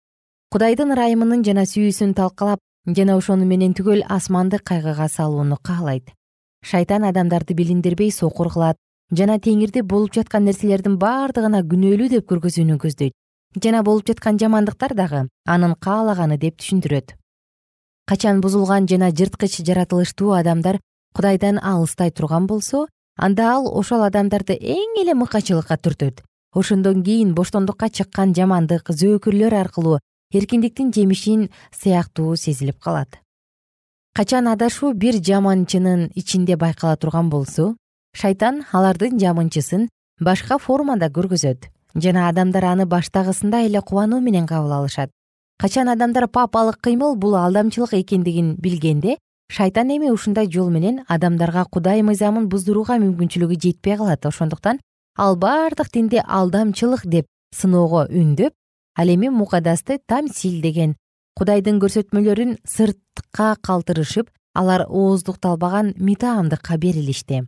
кудайдын 0.53 0.91
ырайымынын 0.93 1.43
жана 1.47 1.63
сүйүүсүн 1.65 2.11
талкалап 2.13 2.61
жана 2.97 3.15
ошону 3.17 3.47
менен 3.49 3.73
түгөл 3.73 4.03
асманды 4.17 4.59
кайгыга 4.61 5.07
салууну 5.09 5.57
каалайт 5.69 6.11
шайтан 6.63 7.05
адамдарды 7.05 7.55
билиндирбей 7.55 8.11
сокур 8.13 8.51
кылат 8.53 8.77
жана 9.11 9.39
теңирде 9.39 9.83
болуп 9.83 10.15
жаткан 10.15 10.47
нерселердин 10.49 10.97
бардыгына 10.99 11.63
күнөөлүү 11.69 12.09
деп 12.15 12.29
көргөзүүнү 12.31 12.79
көздөйт. 12.81 13.13
Жана 13.63 13.83
болуп 13.85 14.07
жаткан 14.09 14.39
жамандыктар 14.41 14.95
дагы 14.97 15.27
анын 15.45 15.75
каалаганы 15.77 16.39
деп 16.39 16.57
түшүндүрөт. 16.63 17.17
Качан 18.09 18.41
бузулган 18.41 18.89
жана 18.89 19.11
жырткыч 19.11 19.61
жаратылыштуу 19.67 20.33
адамдар 20.39 20.81
кудайдан 21.15 21.59
алыстай 21.59 22.11
турган 22.11 22.47
болсо 22.47 22.87
анда 23.17 23.51
ал 23.53 23.69
ошол 23.69 24.07
адамдарды 24.07 24.57
эң 24.57 25.03
эле 25.03 25.15
мыкачылыкка 25.15 25.77
түртөт. 25.77 26.23
Ошондон 26.55 27.03
кийин 27.03 27.35
боштондукка 27.35 27.91
чыккан 27.91 28.35
жамандык 28.35 28.89
зөөкүрлөр 28.89 29.55
аркылуу 29.57 29.99
эркиндиктин 30.33 30.93
жемишин 30.93 31.51
сыяктуу 31.73 32.37
сезилип 32.37 32.81
калат 32.81 33.22
качан 34.15 34.49
адашуу 34.49 34.93
бир 34.93 35.17
жаманчынын 35.25 36.11
ичинде 36.15 36.57
байкала 36.57 36.97
турган 36.97 37.31
болсо 37.31 37.77
шайтан 38.13 38.65
алардын 38.73 39.19
жамынчысын 39.19 39.89
башка 40.21 40.59
формада 40.59 41.09
көргөзөт. 41.09 41.71
Жана 41.95 42.29
адамдар 42.29 42.65
аны 42.65 42.87
баштагысындай 42.87 43.67
эле 43.67 43.81
кубануу 43.81 44.21
менен 44.21 44.47
кабыл 44.47 44.73
алышат. 44.73 45.11
Качан 45.59 45.89
адамдар 45.89 46.29
папалык 46.29 46.79
кыймыл 46.81 47.17
бул 47.17 47.37
алдамчылык 47.37 47.95
экендигин 47.95 48.57
билгенде 48.57 49.17
шайтан 49.51 49.89
эми 49.97 50.11
ушундай 50.11 50.51
жол 50.51 50.71
менен 50.71 51.05
адамдарга 51.09 51.65
кудай 51.65 52.03
мыйзамын 52.03 52.49
буздурууга 52.49 52.99
мүмкүнчүлүгү 52.99 53.61
жетпей 53.61 53.97
калат. 53.97 54.27
Ошондуктан 54.27 54.81
ал 55.17 55.37
бардык 55.37 55.93
динди 55.93 56.21
алдамчылык 56.27 57.07
деп 57.07 57.27
сыноого 57.55 58.09
үндөп 58.09 58.53
ал 58.97 59.09
эми 59.09 59.29
мукадасты 59.29 60.01
тамсил 60.07 60.61
деген 60.61 60.97
кудайдын 61.39 61.81
көрсөтмөлөрүн 61.83 62.59
сыртка 62.69 63.57
калтырышып 63.67 64.31
алар 64.55 64.87
ооздукталбаган 64.89 65.95
митаамдыкка 65.97 66.79
берилишти. 66.79 67.45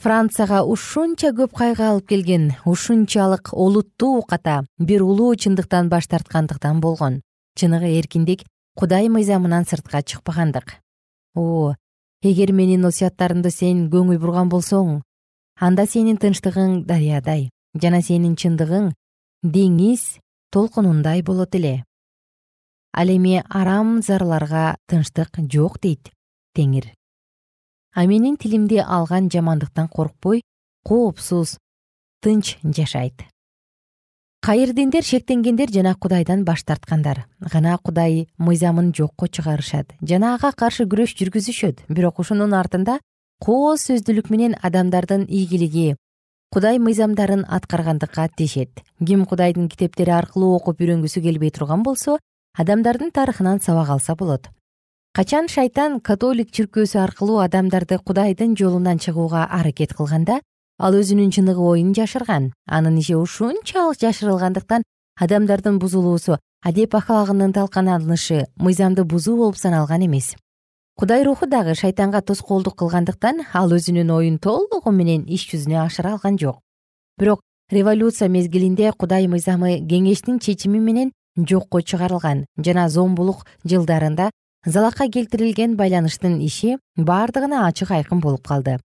Францияга 0.00 0.62
ушунча 0.64 1.30
көп 1.36 1.54
кайгы 1.56 1.84
алып 1.86 2.08
келген 2.08 2.50
ушунчалык 2.66 3.52
олуттуу 3.52 4.22
ката 4.22 4.64
бир 4.78 5.02
улуу 5.02 5.34
чындыктан 5.36 5.88
баш 5.88 6.08
тарткандыктан 6.08 6.80
болгон. 6.80 7.20
Чыныгы 7.56 7.98
эркиндик 7.98 8.44
кудай 8.74 9.08
мыйзамынан 9.08 9.64
сыртка 9.64 10.02
чыкпагандык. 10.02 10.80
О 11.34 11.74
эгер 12.22 12.52
менин 12.52 12.84
осуяттарымды 12.86 13.50
сен 13.50 13.88
көңүл 13.90 14.18
бурган 14.22 14.50
болсоң 14.52 15.00
анда 15.58 15.86
сенин 15.86 16.18
тынчтыгың 16.22 16.84
дарыядай 16.86 17.48
жана 17.82 18.02
сенин 18.02 18.36
чындыгың 18.36 18.92
деңиз 19.42 20.04
толкунундай 20.54 21.22
болот 21.22 21.54
эле 21.58 21.82
ал 22.92 23.08
эми 23.08 23.42
арам 23.48 24.02
зарларга 24.02 24.76
тынчтык 24.88 25.38
жок 25.50 25.80
дейт 25.80 26.10
теңир. 26.54 26.92
А 27.94 28.06
менин 28.06 28.36
тилимди 28.36 28.78
алган 28.78 29.28
жамандыктан 29.30 29.88
коркпой 29.88 30.42
коопсуз 30.84 31.58
тынч 32.22 32.58
жашайт. 32.62 33.24
Кайыр 34.42 34.72
диндер 34.74 35.04
шектенгендер 35.04 35.70
жана 35.70 35.94
кудайдан 35.94 36.44
баш 36.44 36.64
тарткандар. 36.64 37.26
Гана 37.40 37.78
кудай 37.78 38.28
мыйзамын 38.38 38.92
жокко 38.92 39.28
чыгарышат 39.28 39.94
жана 40.02 40.34
ага 40.34 40.52
каршы 40.52 40.84
күрөш 40.84 41.14
жүргүзүшөт. 41.16 41.86
Бирок 41.88 42.18
ушунун 42.18 42.52
артында 42.52 42.98
кооз 43.38 43.86
сөздүүлүк 43.88 44.30
менен 44.30 44.56
адамдардын 44.62 45.26
ийгилиги 45.28 45.96
кудай 46.52 46.78
мыйзамдарын 46.78 47.46
аткаргандыкка 47.48 48.28
тиешет. 48.36 48.82
Ким 49.06 49.24
кудайдын 49.24 49.68
китептери 49.68 50.10
аркылуу 50.10 50.56
окуп 50.56 50.82
үйрөнгүсү 50.82 51.22
келбей 51.22 51.50
турган 51.50 51.82
болсо 51.82 52.18
адамдардын 52.54 53.10
тарыхынан 53.10 53.60
сабак 53.60 53.88
алса 53.88 54.14
болот. 54.14 54.50
Качан 55.12 55.48
шайтан 55.48 56.00
католик 56.00 56.50
чиркөөсү 56.52 56.98
аркылуу 57.00 57.38
адамдарды 57.40 57.98
кудайдын 57.98 58.56
жолунан 58.56 58.98
чыгууга 58.98 59.44
аракет 59.44 59.94
кылганда 59.94 60.40
ал 60.78 60.94
өзүнүн 60.94 61.30
чыныгы 61.32 61.60
оюн 61.60 61.94
жашырган 61.94 62.52
анын 62.66 62.98
иши 62.98 63.16
ушунчалык 63.16 64.00
жашырылгандыктан 64.00 64.82
адамдардын 65.20 65.78
бузулуусу 65.78 66.38
адеп 66.64 66.94
ахлагынын 66.94 67.52
талкаланышы 67.52 68.46
мыйзамды 68.56 69.04
бузуу 69.04 69.36
болуп 69.36 69.56
саналган 69.56 70.06
эмес. 70.06 70.36
Кудай 70.96 71.24
руху 71.24 71.46
дагы 71.46 71.74
шайтанга 71.74 72.20
тоскоолдук 72.20 72.76
кылгандыктан 72.76 73.46
ал 73.52 73.72
өзүнүн 73.72 74.10
оюн 74.12 74.38
толугу 74.38 74.90
менен 74.90 75.24
иш 75.26 75.48
жүзүнө 75.50 75.86
ашыра 75.86 76.12
алган 76.12 76.38
жок. 76.38 76.60
Бирок 77.18 77.40
революция 77.70 78.28
мезгилинде 78.28 78.92
кудай 78.92 79.26
мыйзамы 79.26 79.80
кеңештин 79.88 80.38
чечими 80.38 80.78
менен 80.78 81.12
жокко 81.36 81.82
чыгарылган 81.82 82.46
жана 82.58 82.88
зомбулук 82.88 83.46
жылдарында 83.64 84.30
залакка 84.66 85.08
келтирилген 85.08 85.76
байланыштын 85.76 86.38
иши 86.44 86.78
бардыгына 86.96 87.66
ачык 87.66 87.90
айкын 87.90 88.20
болуп 88.20 88.46
калды. 88.46 88.78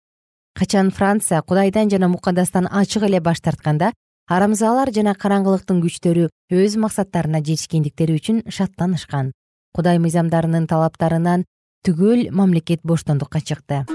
Качан 0.58 0.92
франция 0.92 1.42
кудайдан 1.42 1.90
жана 1.90 2.08
мукадастан 2.08 2.68
ачык 2.72 3.04
эле 3.04 3.20
баш 3.20 3.42
тартканда 3.42 3.92
арамзалар 4.28 4.92
жана 4.92 5.14
караңгылыктын 5.14 5.84
күчтөрү 5.84 6.30
өз 6.52 6.78
максаттарына 6.82 7.44
жетишкендиктери 7.44 8.18
үчүн 8.18 8.42
шаттанышкан. 8.50 9.32
Кудай 9.76 10.00
мыйзамдарынын 10.02 10.68
талаптарынан 10.68 11.46
түгөл 11.86 12.32
мамлекет 12.32 12.82
боштондукка 12.84 13.42
чыкты. 13.42 13.86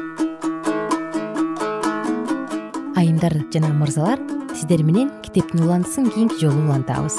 Айымдар 2.94 3.42
жана 3.50 3.74
мырзалар 3.74 4.20
сиздер 4.54 4.84
менен 4.86 5.10
китептин 5.22 5.64
улантысын 5.64 6.10
кийинки 6.12 6.38
жолу 6.38 6.62
улантабыз 6.62 7.18